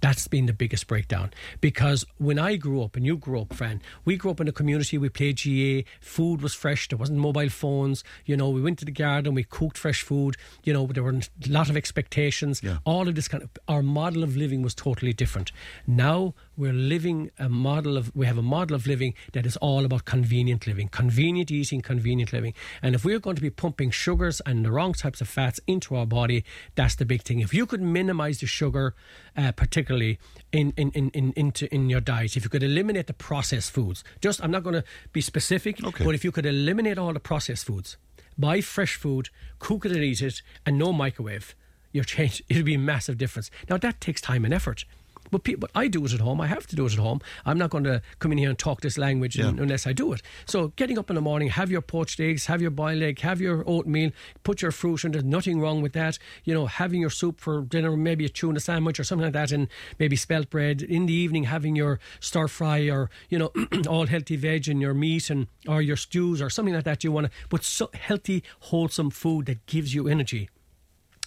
That's 0.00 0.28
been 0.28 0.46
the 0.46 0.52
biggest 0.52 0.86
breakdown 0.86 1.32
because 1.60 2.04
when 2.18 2.38
I 2.38 2.56
grew 2.56 2.82
up 2.82 2.96
and 2.96 3.04
you 3.04 3.16
grew 3.16 3.40
up, 3.40 3.52
Fran, 3.52 3.82
we 4.04 4.16
grew 4.16 4.30
up 4.30 4.40
in 4.40 4.48
a 4.48 4.52
community. 4.52 4.96
We 4.98 5.08
played 5.08 5.40
GAA. 5.42 5.88
Food 6.00 6.40
was 6.40 6.54
fresh. 6.54 6.88
There 6.88 6.98
wasn't 6.98 7.18
mobile 7.18 7.48
phones. 7.48 8.04
You 8.24 8.36
know, 8.36 8.48
we 8.48 8.60
went 8.60 8.78
to 8.78 8.84
the 8.84 8.92
garden. 8.92 9.34
We 9.34 9.44
cooked 9.44 9.76
fresh 9.76 10.02
food. 10.02 10.36
You 10.64 10.72
know, 10.72 10.86
there 10.86 11.02
were 11.02 11.10
a 11.10 11.48
lot 11.48 11.68
of 11.68 11.76
expectations. 11.76 12.62
Yeah. 12.62 12.78
All 12.84 13.08
of 13.08 13.14
this 13.14 13.28
kind 13.28 13.42
of 13.42 13.50
our 13.66 13.82
model 13.82 14.22
of 14.22 14.36
living 14.36 14.62
was 14.62 14.74
totally 14.74 15.12
different. 15.12 15.50
Now 15.86 16.34
we're 16.58 16.72
living 16.72 17.30
a 17.38 17.48
model 17.48 17.96
of 17.96 18.14
we 18.16 18.26
have 18.26 18.36
a 18.36 18.42
model 18.42 18.74
of 18.74 18.86
living 18.86 19.14
that 19.32 19.46
is 19.46 19.56
all 19.58 19.84
about 19.84 20.04
convenient 20.04 20.66
living, 20.66 20.88
convenient 20.88 21.52
eating, 21.52 21.80
convenient 21.80 22.32
living. 22.32 22.52
And 22.82 22.96
if 22.96 23.04
we're 23.04 23.20
going 23.20 23.36
to 23.36 23.42
be 23.42 23.48
pumping 23.50 23.92
sugars 23.92 24.42
and 24.44 24.64
the 24.64 24.72
wrong 24.72 24.92
types 24.92 25.20
of 25.20 25.28
fats 25.28 25.60
into 25.68 25.94
our 25.94 26.04
body, 26.04 26.44
that's 26.74 26.96
the 26.96 27.04
big 27.04 27.22
thing. 27.22 27.38
If 27.38 27.54
you 27.54 27.64
could 27.64 27.80
minimize 27.80 28.40
the 28.40 28.46
sugar, 28.46 28.96
uh, 29.36 29.52
particularly 29.52 30.18
in, 30.52 30.72
in, 30.76 30.90
in, 30.90 31.10
in, 31.10 31.32
into, 31.36 31.72
in 31.72 31.88
your 31.88 32.00
diet, 32.00 32.36
if 32.36 32.42
you 32.42 32.50
could 32.50 32.64
eliminate 32.64 33.06
the 33.06 33.14
processed 33.14 33.70
foods, 33.70 34.02
just 34.20 34.42
I'm 34.42 34.50
not 34.50 34.64
going 34.64 34.74
to 34.74 34.84
be 35.12 35.20
specific, 35.20 35.82
Okay. 35.84 36.04
but 36.04 36.16
if 36.16 36.24
you 36.24 36.32
could 36.32 36.44
eliminate 36.44 36.98
all 36.98 37.12
the 37.12 37.20
processed 37.20 37.66
foods, 37.66 37.96
buy 38.36 38.60
fresh 38.60 38.96
food, 38.96 39.28
cook 39.60 39.86
it 39.86 39.92
and 39.92 40.02
eat 40.02 40.22
it, 40.22 40.42
and 40.66 40.76
no 40.76 40.92
microwave, 40.92 41.54
you're 41.92 42.04
changed. 42.04 42.42
It'll 42.48 42.64
be 42.64 42.74
a 42.74 42.78
massive 42.78 43.16
difference. 43.16 43.48
Now 43.70 43.76
that 43.78 44.00
takes 44.00 44.20
time 44.20 44.44
and 44.44 44.52
effort. 44.52 44.84
But, 45.30 45.44
pe- 45.44 45.54
but 45.54 45.70
I 45.74 45.88
do 45.88 46.04
it 46.04 46.12
at 46.14 46.20
home. 46.20 46.40
I 46.40 46.46
have 46.46 46.66
to 46.68 46.76
do 46.76 46.86
it 46.86 46.92
at 46.92 46.98
home. 46.98 47.20
I'm 47.44 47.58
not 47.58 47.70
going 47.70 47.84
to 47.84 48.02
come 48.18 48.32
in 48.32 48.38
here 48.38 48.48
and 48.50 48.58
talk 48.58 48.80
this 48.80 48.96
language 48.98 49.36
Yeah. 49.36 49.48
un- 49.48 49.58
unless 49.58 49.86
I 49.86 49.92
do 49.92 50.12
it. 50.12 50.22
So, 50.46 50.68
getting 50.76 50.98
up 50.98 51.10
in 51.10 51.16
the 51.16 51.20
morning, 51.22 51.48
have 51.48 51.70
your 51.70 51.80
poached 51.82 52.20
eggs, 52.20 52.46
have 52.46 52.62
your 52.62 52.70
boiled 52.70 53.02
egg, 53.02 53.20
have 53.20 53.40
your 53.40 53.62
oatmeal, 53.66 54.10
put 54.42 54.62
your 54.62 54.70
fruit 54.72 55.04
in. 55.04 55.12
There's 55.12 55.24
nothing 55.24 55.60
wrong 55.60 55.82
with 55.82 55.92
that. 55.92 56.18
You 56.44 56.54
know, 56.54 56.66
having 56.66 57.00
your 57.00 57.10
soup 57.10 57.40
for 57.40 57.62
dinner, 57.62 57.96
maybe 57.96 58.24
a 58.24 58.28
tuna 58.28 58.60
sandwich 58.60 58.98
or 58.98 59.04
something 59.04 59.24
like 59.24 59.32
that, 59.34 59.52
and 59.52 59.68
maybe 59.98 60.16
spelt 60.16 60.50
bread. 60.50 60.82
In 60.82 61.06
the 61.06 61.12
evening, 61.14 61.44
having 61.44 61.76
your 61.76 62.00
stir 62.20 62.48
fry 62.48 62.88
or 62.88 63.10
you 63.28 63.38
know, 63.38 63.52
all 63.88 64.06
healthy 64.06 64.36
veg 64.36 64.68
and 64.68 64.80
your 64.80 64.94
meat 64.94 65.30
and 65.30 65.46
or 65.66 65.82
your 65.82 65.96
stews 65.96 66.40
or 66.40 66.50
something 66.50 66.74
like 66.74 66.84
that. 66.84 67.04
You 67.04 67.12
want 67.12 67.26
to, 67.26 67.32
but 67.48 67.62
so 67.64 67.90
healthy, 67.94 68.42
wholesome 68.60 69.10
food 69.10 69.46
that 69.46 69.64
gives 69.66 69.94
you 69.94 70.08
energy. 70.08 70.48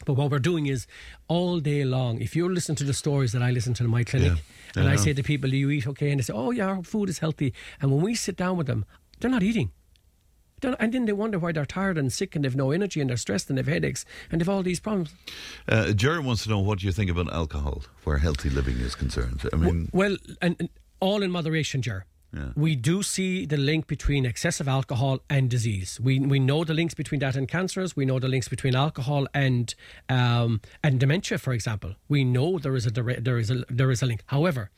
But 0.05 0.13
what 0.13 0.31
we're 0.31 0.39
doing 0.39 0.67
is 0.67 0.87
all 1.27 1.59
day 1.59 1.83
long, 1.83 2.21
if 2.21 2.35
you're 2.35 2.51
listening 2.53 2.75
to 2.77 2.83
the 2.83 2.93
stories 2.93 3.31
that 3.33 3.41
I 3.41 3.51
listen 3.51 3.73
to 3.75 3.83
in 3.83 3.89
my 3.89 4.03
clinic, 4.03 4.33
Yeah. 4.75 4.81
and 4.81 4.89
I 4.89 4.93
Yeah. 4.93 4.97
say 4.97 5.13
to 5.13 5.23
people, 5.23 5.49
Do 5.49 5.57
you 5.57 5.69
eat 5.69 5.87
okay? 5.87 6.11
And 6.11 6.19
they 6.19 6.23
say, 6.23 6.33
Oh, 6.33 6.51
yeah, 6.51 6.65
our 6.67 6.83
food 6.83 7.09
is 7.09 7.19
healthy. 7.19 7.53
And 7.79 7.91
when 7.91 8.01
we 8.01 8.15
sit 8.15 8.35
down 8.35 8.57
with 8.57 8.67
them, 8.67 8.85
they're 9.19 9.31
not 9.31 9.43
eating. 9.43 9.71
They're 10.61 10.75
and 10.79 10.93
then 10.93 11.05
they 11.05 11.13
wonder 11.13 11.39
why 11.39 11.51
they're 11.53 11.65
tired 11.65 11.97
and 11.97 12.13
sick 12.13 12.35
and 12.35 12.45
they've 12.45 12.55
no 12.55 12.69
energy 12.71 13.01
and 13.01 13.09
they're 13.09 13.17
stressed 13.17 13.49
and 13.49 13.57
they've 13.57 13.65
headaches 13.67 14.05
and 14.31 14.39
they've 14.39 14.49
all 14.49 14.61
these 14.63 14.79
problems. 14.79 15.13
Uh, 15.67 15.91
Jared 15.91 16.23
wants 16.23 16.43
to 16.43 16.49
know 16.49 16.59
what 16.59 16.83
you 16.83 16.91
think 16.91 17.09
about 17.09 17.33
alcohol, 17.33 17.83
where 18.03 18.19
healthy 18.19 18.49
living 18.51 18.77
is 18.77 18.93
concerned. 18.95 19.41
I 19.51 19.55
mean, 19.55 19.89
Well, 19.91 20.17
and, 20.41 20.55
and 20.59 20.69
all 20.99 21.23
in 21.23 21.31
moderation, 21.31 21.81
Ger. 21.81 22.05
Yeah. 22.33 22.51
We 22.55 22.75
do 22.77 23.03
see 23.03 23.45
the 23.45 23.57
link 23.57 23.87
between 23.87 24.25
excessive 24.25 24.67
alcohol 24.67 25.19
and 25.29 25.49
disease. 25.49 25.99
We 26.01 26.19
we 26.19 26.39
know 26.39 26.63
the 26.63 26.73
links 26.73 26.93
between 26.93 27.19
that 27.19 27.35
and 27.35 27.45
cancers. 27.47 27.95
We 27.95 28.05
know 28.05 28.19
the 28.19 28.29
links 28.29 28.47
between 28.47 28.75
alcohol 28.75 29.27
and 29.33 29.75
um, 30.07 30.61
and 30.83 30.99
dementia, 30.99 31.37
for 31.39 31.51
example. 31.53 31.95
We 32.07 32.23
know 32.23 32.57
there 32.57 32.75
is 32.75 32.85
a 32.85 32.91
there 32.91 33.37
is 33.37 33.51
a 33.51 33.65
there 33.69 33.91
is 33.91 34.01
a 34.01 34.05
link. 34.05 34.23
However, 34.27 34.69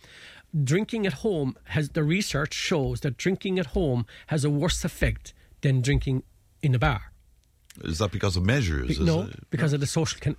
drinking 0.64 1.06
at 1.06 1.14
home 1.14 1.56
has 1.66 1.90
the 1.90 2.04
research 2.04 2.54
shows 2.54 3.02
that 3.02 3.18
drinking 3.18 3.60
at 3.60 3.68
home 3.68 4.06
has 4.28 4.44
a 4.44 4.50
worse 4.50 4.84
effect 4.84 5.34
than 5.62 5.82
drinking 5.82 6.24
in 6.62 6.74
a 6.76 6.80
bar. 6.80 7.02
is 7.84 7.98
that 8.00 8.12
because 8.12 8.36
of 8.38 8.44
measures? 8.46 8.90
is 8.92 9.00
No, 9.00 9.22
it? 9.24 9.50
because 9.50 9.74
of 9.74 9.80
the 9.80 9.88
social 9.88 10.20
con- 10.20 10.38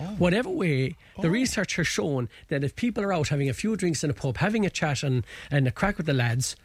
activity. 0.00 0.22
Whatever 0.22 0.50
way, 0.50 0.96
the 1.20 1.28
oh. 1.28 1.30
research 1.30 1.76
has 1.76 1.86
shown 1.86 2.28
that 2.48 2.64
if 2.64 2.76
people 2.76 3.02
are 3.04 3.12
out 3.12 3.28
having 3.28 3.48
a 3.48 3.54
few 3.54 3.76
drinks 3.76 4.04
in 4.04 4.10
a 4.10 4.14
pub, 4.14 4.38
having 4.38 4.66
a 4.66 4.70
chat 4.70 5.02
and, 5.02 5.24
and 5.50 5.66
a 5.66 5.70
crack 5.70 5.96
with 5.96 6.06
the 6.06 6.12
lads, 6.12 6.56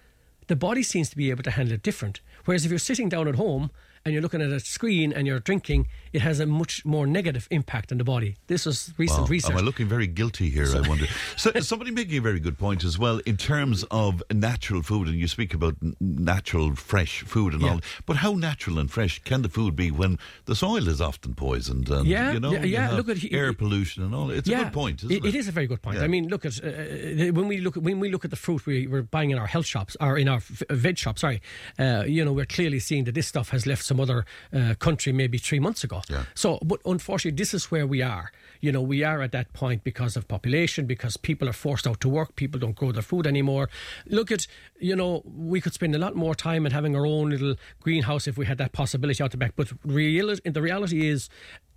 the 0.47 0.55
body 0.55 0.83
seems 0.83 1.09
to 1.09 1.17
be 1.17 1.29
able 1.29 1.43
to 1.43 1.51
handle 1.51 1.73
it 1.73 1.83
different. 1.83 2.21
Whereas 2.45 2.65
if 2.65 2.71
you're 2.71 2.79
sitting 2.79 3.09
down 3.09 3.27
at 3.27 3.35
home 3.35 3.71
and 4.03 4.13
you're 4.13 4.21
looking 4.21 4.41
at 4.41 4.51
a 4.51 4.59
screen 4.59 5.11
and 5.11 5.25
you're 5.25 5.39
drinking, 5.39 5.87
it 6.15 6.21
has 6.21 6.39
a 6.39 6.45
much 6.45 6.73
more 6.85 7.05
negative 7.05 7.47
impact 7.51 7.91
on 7.91 7.97
the 7.97 8.03
body. 8.03 8.31
This 8.47 8.65
is 8.65 8.93
recent 8.97 9.21
Wow. 9.21 9.27
research. 9.35 9.51
Am 9.51 9.57
I 9.57 9.61
looking 9.61 9.87
very 9.87 10.07
guilty 10.07 10.49
here? 10.49 10.67
I 10.75 10.81
wonder. 10.87 11.07
So, 11.37 11.51
somebody 11.59 11.91
making 11.91 12.17
a 12.17 12.21
very 12.21 12.39
good 12.39 12.57
point 12.57 12.83
as 12.83 12.97
well 12.97 13.17
in 13.25 13.35
terms 13.37 13.83
of 13.91 14.23
natural 14.31 14.81
food, 14.81 15.07
and 15.09 15.17
you 15.19 15.27
speak 15.27 15.53
about 15.53 15.75
natural, 15.99 16.75
fresh 16.75 17.21
food 17.33 17.53
and 17.53 17.61
Yeah. 17.61 17.71
all. 17.71 17.79
But 18.05 18.15
how 18.17 18.33
natural 18.35 18.79
and 18.79 18.89
fresh 18.89 19.19
can 19.23 19.41
the 19.41 19.49
food 19.49 19.75
be 19.75 19.91
when 19.91 20.17
the 20.45 20.55
soil 20.55 20.87
is 20.87 21.01
often 21.01 21.33
poisoned 21.35 21.89
and 21.89 22.07
Yeah, 22.07 22.31
you 22.33 22.39
know 22.39 22.53
yeah, 22.53 22.63
yeah, 22.63 22.91
look 22.91 23.09
at- 23.09 23.23
air 23.31 23.53
pollution 23.53 24.03
and 24.03 24.13
all? 24.15 24.29
It's 24.31 24.47
a 24.49 24.55
good 24.55 24.73
point, 24.73 25.03
isn't 25.03 25.11
it? 25.11 25.25
it 25.25 25.35
is 25.35 25.47
a 25.47 25.51
very 25.51 25.67
good 25.67 25.81
point. 25.81 25.97
Yeah. 25.97 26.03
I 26.05 26.07
mean, 26.07 26.27
look 26.29 26.45
at 26.45 26.63
uh, 26.63 26.67
uh, 26.67 27.31
when 27.37 27.47
we 27.47 27.57
look 27.59 27.75
at 27.77 27.83
when 27.83 27.99
we 27.99 28.09
look 28.09 28.23
at 28.25 28.31
the 28.31 28.37
fruit 28.45 28.65
we, 28.65 28.87
we're 28.87 29.01
buying 29.03 29.31
in 29.31 29.37
our 29.37 29.47
health 29.47 29.65
shops 29.65 29.97
or 29.99 30.17
in 30.17 30.27
our 30.27 30.39
v- 30.39 30.65
veg 30.69 30.97
shops. 30.97 31.21
Sorry, 31.21 31.41
uh, 31.79 32.03
you 32.07 32.23
know, 32.25 32.33
we're 32.33 32.45
clearly 32.57 32.79
seeing 32.79 33.03
that 33.05 33.13
this 33.15 33.27
stuff 33.27 33.49
has 33.49 33.65
left 33.65 33.83
some 33.83 33.99
other 33.99 34.25
uh, 34.53 34.73
country 34.79 35.11
maybe 35.13 35.37
three 35.37 35.59
months 35.59 35.83
ago. 35.83 36.01
Yeah. 36.09 36.25
So, 36.33 36.59
but 36.63 36.81
unfortunately, 36.85 37.35
this 37.35 37.53
is 37.53 37.71
where 37.71 37.87
we 37.87 38.01
are. 38.01 38.31
You 38.61 38.71
know, 38.71 38.81
we 38.81 39.03
are 39.03 39.21
at 39.21 39.31
that 39.31 39.53
point 39.53 39.83
because 39.83 40.15
of 40.15 40.27
population, 40.27 40.85
because 40.85 41.17
people 41.17 41.49
are 41.49 41.53
forced 41.53 41.87
out 41.87 41.99
to 42.01 42.09
work, 42.09 42.35
people 42.35 42.59
don't 42.59 42.75
grow 42.75 42.91
their 42.91 43.01
food 43.01 43.27
anymore. 43.27 43.69
Look 44.05 44.31
at, 44.31 44.47
you 44.79 44.95
know, 44.95 45.23
we 45.25 45.61
could 45.61 45.73
spend 45.73 45.95
a 45.95 45.99
lot 45.99 46.15
more 46.15 46.35
time 46.35 46.65
in 46.65 46.71
having 46.71 46.95
our 46.95 47.05
own 47.05 47.29
little 47.29 47.55
greenhouse 47.81 48.27
if 48.27 48.37
we 48.37 48.45
had 48.45 48.57
that 48.59 48.71
possibility 48.71 49.23
out 49.23 49.31
the 49.31 49.37
back. 49.37 49.53
But 49.55 49.71
real, 49.83 50.35
the 50.43 50.61
reality 50.61 51.07
is, 51.07 51.29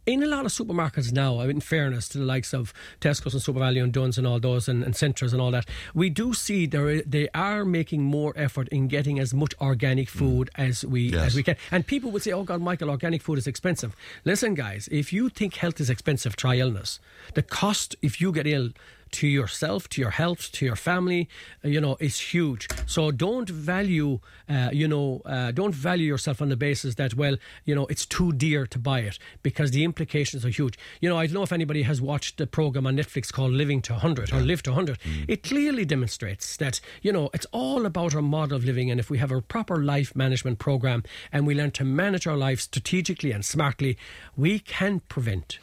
in 0.07 0.23
a 0.23 0.27
lot 0.27 0.47
of 0.47 0.53
supermarkets 0.53 1.13
now, 1.13 1.39
I 1.39 1.49
in 1.49 1.61
fairness 1.61 2.09
to 2.11 2.19
the 2.19 2.25
likes 2.25 2.55
of 2.55 2.73
Tesco's 3.01 3.35
and 3.35 3.43
SuperValu 3.43 3.83
and 3.83 3.93
Dunnes 3.93 4.19
and 4.19 4.27
all 4.27 4.41
those 4.41 4.69
and, 4.69 4.83
and 4.83 4.95
Centras 4.95 5.33
and 5.33 5.41
all 5.41 5.51
that, 5.51 5.67
we 5.95 6.09
do 6.09 6.33
see 6.33 6.67
there 6.67 7.03
they 7.03 7.29
are 7.35 7.65
making 7.65 8.03
more 8.03 8.33
effort 8.37 8.69
in 8.69 8.89
getting 8.89 9.19
as 9.19 9.35
much 9.35 9.55
organic 9.61 10.09
mm. 10.09 10.19
food 10.19 10.51
as 10.57 10.85
we 10.85 11.09
Yes. 11.09 11.27
as 11.27 11.35
we 11.35 11.43
can. 11.43 11.57
And 11.71 11.87
people 11.87 12.11
would 12.11 12.23
say, 12.23 12.33
"Oh 12.33 12.43
God, 12.43 12.61
Michael, 12.61 12.91
organic 12.91 13.23
food 13.23 13.39
is 13.39 13.47
expensive." 13.47 13.95
Listen, 14.25 14.55
guys, 14.55 14.89
if 14.91 15.13
you 15.13 15.29
think 15.29 15.57
health 15.57 15.81
is 15.81 15.91
expensive, 15.91 16.37
try 16.37 16.57
illness. 16.57 17.01
The 17.35 17.43
cost 17.43 17.97
if 18.03 18.21
you 18.21 18.33
get 18.33 18.47
ill 18.47 18.71
to 19.13 19.27
yourself, 19.27 19.89
to 19.91 20.01
your 20.01 20.11
health, 20.11 20.53
to 20.53 20.65
your 20.65 20.77
family, 20.77 21.29
uh, 21.65 21.69
you 21.69 21.81
know, 21.81 21.97
is 22.01 22.19
huge. 22.19 22.69
So 22.87 23.11
don't 23.11 23.49
value, 23.49 24.21
uh, 24.49 24.71
you 24.73 24.89
know, 24.89 25.23
uh, 25.25 25.51
don't 25.53 25.75
value 25.75 26.07
yourself 26.07 26.41
on 26.43 26.49
the 26.49 26.57
basis 26.57 26.95
that, 26.97 27.15
well, 27.15 27.37
you 27.65 27.75
know, 27.75 27.87
it's 27.87 28.07
too 28.07 28.33
dear 28.33 28.67
to 28.67 28.79
buy 28.79 29.01
it 29.01 29.19
because 29.43 29.71
the 29.71 29.85
implications 29.85 30.45
are 30.45 30.51
huge. 30.51 30.79
You 31.01 31.09
know, 31.09 31.19
I 31.19 31.27
don't 31.27 31.35
know 31.35 31.43
if 31.43 31.53
anybody 31.53 31.83
has 31.83 32.01
watched 32.01 32.39
the 32.39 32.47
program 32.47 32.87
on 32.87 32.97
Netflix 32.97 33.33
called 33.33 33.53
Living 33.53 33.83
to 33.83 33.93
100 33.93 34.33
or 34.33 34.41
Live 34.41 34.63
to 34.65 34.71
100. 34.71 34.99
It 35.27 35.43
clearly 35.43 35.85
demonstrates 35.85 36.57
that, 36.57 36.81
you 37.03 37.13
know, 37.13 37.31
it's 37.35 37.47
all 37.53 37.87
about 37.87 38.15
our 38.15 38.23
model 38.23 38.57
of 38.57 38.65
living. 38.65 38.91
And 38.91 39.01
if 39.01 39.11
we 39.11 39.19
have 39.19 39.31
a 39.31 39.41
proper 39.41 39.83
life 39.83 40.15
management 40.15 40.59
program 40.59 41.03
and 41.33 41.47
we 41.47 41.55
learn 41.55 41.71
to 41.73 41.85
manage 41.85 42.27
our 42.27 42.37
lives 42.37 42.65
strategically 42.65 43.33
and 43.33 43.45
smartly, 43.45 43.97
we 44.37 44.59
can 44.59 45.01
prevent 45.01 45.59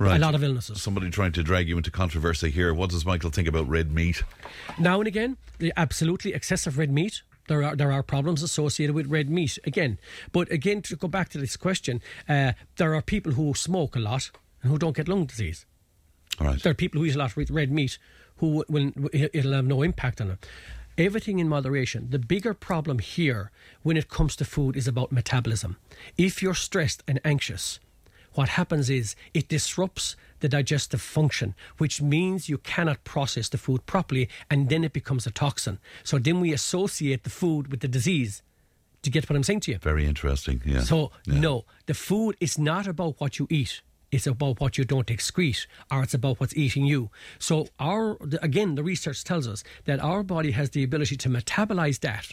Right. 0.00 0.16
a 0.16 0.18
lot 0.18 0.34
of 0.34 0.42
illnesses. 0.42 0.80
Somebody 0.80 1.10
trying 1.10 1.32
to 1.32 1.42
drag 1.42 1.68
you 1.68 1.76
into 1.76 1.90
controversy 1.90 2.50
here. 2.50 2.72
What 2.72 2.88
does 2.88 3.04
Michael 3.04 3.28
think 3.28 3.46
about 3.46 3.68
red 3.68 3.92
meat? 3.92 4.22
Now 4.78 4.98
and 4.98 5.06
again, 5.06 5.36
the 5.58 5.74
absolutely 5.76 6.32
excessive 6.32 6.78
red 6.78 6.90
meat. 6.90 7.20
There 7.48 7.62
are 7.62 7.76
there 7.76 7.92
are 7.92 8.02
problems 8.02 8.42
associated 8.42 8.94
with 8.94 9.08
red 9.08 9.28
meat 9.28 9.58
again. 9.64 9.98
But 10.32 10.50
again, 10.50 10.80
to 10.82 10.96
go 10.96 11.06
back 11.06 11.28
to 11.30 11.38
this 11.38 11.54
question, 11.54 12.00
uh, 12.26 12.52
there 12.76 12.94
are 12.94 13.02
people 13.02 13.32
who 13.32 13.52
smoke 13.52 13.94
a 13.94 13.98
lot 13.98 14.30
and 14.62 14.72
who 14.72 14.78
don't 14.78 14.96
get 14.96 15.06
lung 15.06 15.26
disease. 15.26 15.66
All 16.40 16.46
right. 16.46 16.62
There 16.62 16.70
are 16.70 16.74
people 16.74 17.00
who 17.00 17.06
eat 17.06 17.14
a 17.14 17.18
lot 17.18 17.36
of 17.36 17.50
red 17.50 17.70
meat 17.70 17.98
who 18.36 18.64
will 18.70 18.92
it'll 19.12 19.52
have 19.52 19.66
no 19.66 19.82
impact 19.82 20.22
on 20.22 20.28
them. 20.28 20.38
Everything 20.96 21.40
in 21.40 21.48
moderation. 21.48 22.08
The 22.08 22.18
bigger 22.18 22.54
problem 22.54 23.00
here 23.00 23.50
when 23.82 23.98
it 23.98 24.08
comes 24.08 24.34
to 24.36 24.46
food 24.46 24.76
is 24.76 24.88
about 24.88 25.12
metabolism. 25.12 25.76
If 26.16 26.42
you're 26.42 26.54
stressed 26.54 27.02
and 27.06 27.20
anxious, 27.22 27.80
what 28.34 28.50
happens 28.50 28.88
is 28.90 29.16
it 29.34 29.48
disrupts 29.48 30.16
the 30.40 30.48
digestive 30.48 31.00
function, 31.02 31.54
which 31.78 32.00
means 32.00 32.48
you 32.48 32.58
cannot 32.58 33.04
process 33.04 33.48
the 33.48 33.58
food 33.58 33.84
properly 33.86 34.28
and 34.50 34.68
then 34.68 34.84
it 34.84 34.92
becomes 34.92 35.26
a 35.26 35.30
toxin. 35.30 35.78
So 36.04 36.18
then 36.18 36.40
we 36.40 36.52
associate 36.52 37.24
the 37.24 37.30
food 37.30 37.68
with 37.70 37.80
the 37.80 37.88
disease. 37.88 38.42
Do 39.02 39.08
you 39.08 39.12
get 39.12 39.28
what 39.28 39.36
I'm 39.36 39.42
saying 39.42 39.60
to 39.60 39.72
you? 39.72 39.78
Very 39.78 40.06
interesting. 40.06 40.60
Yeah. 40.64 40.80
So, 40.82 41.10
Yeah. 41.26 41.40
no, 41.40 41.64
the 41.86 41.94
food 41.94 42.36
is 42.40 42.58
not 42.58 42.86
about 42.86 43.16
what 43.20 43.38
you 43.38 43.46
eat. 43.50 43.80
It's 44.12 44.26
about 44.26 44.60
what 44.60 44.76
you 44.76 44.84
don't 44.84 45.06
excrete, 45.06 45.66
or 45.90 46.02
it's 46.02 46.14
about 46.14 46.40
what's 46.40 46.56
eating 46.56 46.84
you. 46.84 47.10
So, 47.38 47.68
our 47.78 48.16
again, 48.42 48.74
the 48.74 48.82
research 48.82 49.22
tells 49.24 49.46
us 49.46 49.62
that 49.84 50.00
our 50.00 50.22
body 50.22 50.50
has 50.50 50.70
the 50.70 50.82
ability 50.82 51.16
to 51.18 51.28
metabolize 51.28 52.00
that 52.00 52.26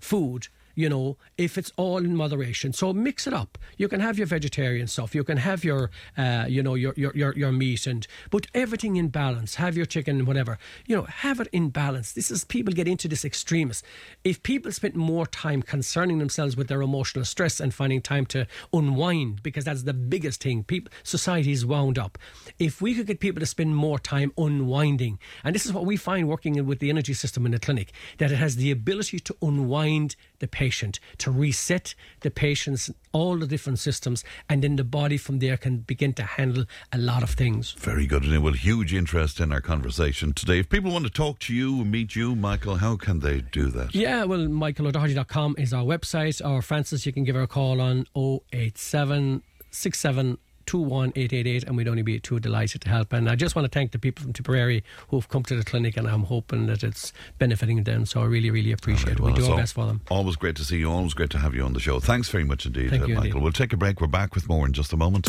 food. 0.00 0.48
You 0.76 0.90
know, 0.90 1.16
if 1.38 1.56
it's 1.58 1.72
all 1.76 1.98
in 1.98 2.14
moderation, 2.14 2.72
so 2.74 2.92
mix 2.92 3.26
it 3.26 3.32
up. 3.32 3.56
You 3.78 3.88
can 3.88 4.00
have 4.00 4.18
your 4.18 4.26
vegetarian 4.26 4.86
stuff. 4.86 5.14
You 5.14 5.24
can 5.24 5.38
have 5.38 5.64
your, 5.64 5.90
uh, 6.18 6.44
you 6.48 6.62
know, 6.62 6.74
your, 6.74 6.92
your 6.96 7.12
your 7.16 7.34
your 7.34 7.50
meat, 7.50 7.86
and 7.86 8.06
but 8.30 8.46
everything 8.54 8.96
in 8.96 9.08
balance. 9.08 9.54
Have 9.54 9.74
your 9.74 9.86
chicken, 9.86 10.26
whatever. 10.26 10.58
You 10.86 10.96
know, 10.96 11.04
have 11.04 11.40
it 11.40 11.48
in 11.50 11.70
balance. 11.70 12.12
This 12.12 12.30
is 12.30 12.44
people 12.44 12.74
get 12.74 12.86
into 12.86 13.08
this 13.08 13.24
extremist. 13.24 13.84
If 14.22 14.42
people 14.42 14.70
spent 14.70 14.94
more 14.94 15.26
time 15.26 15.62
concerning 15.62 16.18
themselves 16.18 16.56
with 16.58 16.68
their 16.68 16.82
emotional 16.82 17.24
stress 17.24 17.58
and 17.58 17.72
finding 17.72 18.02
time 18.02 18.26
to 18.26 18.46
unwind, 18.72 19.42
because 19.42 19.64
that's 19.64 19.84
the 19.84 19.94
biggest 19.94 20.42
thing. 20.42 20.62
People, 20.62 20.92
society 21.02 21.52
is 21.52 21.64
wound 21.64 21.98
up. 21.98 22.18
If 22.58 22.82
we 22.82 22.94
could 22.94 23.06
get 23.06 23.20
people 23.20 23.40
to 23.40 23.46
spend 23.46 23.74
more 23.74 23.98
time 23.98 24.30
unwinding, 24.36 25.18
and 25.42 25.54
this 25.54 25.64
is 25.64 25.72
what 25.72 25.86
we 25.86 25.96
find 25.96 26.28
working 26.28 26.66
with 26.66 26.80
the 26.80 26.90
energy 26.90 27.14
system 27.14 27.46
in 27.46 27.52
the 27.52 27.58
clinic, 27.58 27.92
that 28.18 28.30
it 28.30 28.36
has 28.36 28.56
the 28.56 28.70
ability 28.70 29.20
to 29.20 29.36
unwind 29.40 30.16
the 30.38 30.48
patient, 30.48 31.00
to 31.18 31.30
reset 31.30 31.94
the 32.20 32.30
patient's 32.30 32.90
all 33.12 33.38
the 33.38 33.46
different 33.46 33.78
systems, 33.78 34.24
and 34.48 34.62
then 34.62 34.76
the 34.76 34.84
body 34.84 35.16
from 35.16 35.38
there 35.38 35.56
can 35.56 35.78
begin 35.78 36.12
to 36.12 36.22
handle 36.22 36.64
a 36.92 36.98
lot 36.98 37.22
of 37.22 37.30
things. 37.30 37.72
Very 37.72 38.06
good. 38.06 38.24
And 38.24 38.42
well, 38.42 38.52
huge 38.52 38.92
interest 38.92 39.40
in 39.40 39.52
our 39.52 39.60
conversation 39.60 40.32
today. 40.32 40.58
If 40.58 40.68
people 40.68 40.92
want 40.92 41.04
to 41.04 41.10
talk 41.10 41.38
to 41.40 41.54
you, 41.54 41.84
meet 41.84 42.14
you, 42.14 42.36
Michael, 42.36 42.76
how 42.76 42.96
can 42.96 43.20
they 43.20 43.40
do 43.40 43.68
that? 43.68 43.94
Yeah, 43.94 44.24
well, 44.24 44.46
michaelodoherty.com 44.46 45.56
is 45.58 45.72
our 45.72 45.84
website. 45.84 46.46
Or 46.46 46.60
Francis, 46.62 47.06
you 47.06 47.12
can 47.12 47.24
give 47.24 47.36
her 47.36 47.42
a 47.42 47.46
call 47.46 47.80
on 47.80 48.06
087 48.52 49.42
67 49.70 50.38
21888 50.66 51.64
and 51.64 51.76
we'd 51.76 51.88
only 51.88 52.02
be 52.02 52.18
too 52.20 52.40
delighted 52.40 52.80
to 52.82 52.88
help. 52.88 53.12
And 53.12 53.28
I 53.30 53.34
just 53.36 53.54
want 53.54 53.64
to 53.70 53.76
thank 53.76 53.92
the 53.92 53.98
people 53.98 54.22
from 54.22 54.32
Tipperary 54.32 54.82
who've 55.08 55.28
come 55.28 55.42
to 55.44 55.56
the 55.56 55.64
clinic 55.64 55.96
and 55.96 56.08
I'm 56.08 56.24
hoping 56.24 56.66
that 56.66 56.82
it's 56.82 57.12
benefiting 57.38 57.84
them. 57.84 58.06
So 58.06 58.20
I 58.20 58.24
really, 58.24 58.50
really 58.50 58.72
appreciate 58.72 59.12
it. 59.14 59.20
Well, 59.20 59.32
we 59.32 59.38
do 59.40 59.50
our 59.50 59.56
best 59.56 59.74
for 59.74 59.86
them. 59.86 60.00
Always 60.10 60.36
great 60.36 60.56
to 60.56 60.64
see 60.64 60.78
you. 60.78 60.90
Always 60.90 61.14
great 61.14 61.30
to 61.30 61.38
have 61.38 61.54
you 61.54 61.62
on 61.64 61.72
the 61.72 61.80
show. 61.80 62.00
Thanks 62.00 62.28
very 62.28 62.44
much 62.44 62.66
indeed, 62.66 62.90
Thank 62.90 63.04
uh, 63.04 63.06
you 63.06 63.14
Michael. 63.14 63.26
indeed. 63.28 63.42
We'll 63.42 63.52
take 63.52 63.72
a 63.72 63.76
break. 63.76 64.00
We're 64.00 64.06
back 64.08 64.34
with 64.34 64.48
more 64.48 64.66
in 64.66 64.72
just 64.72 64.92
a 64.92 64.96
moment. 64.96 65.28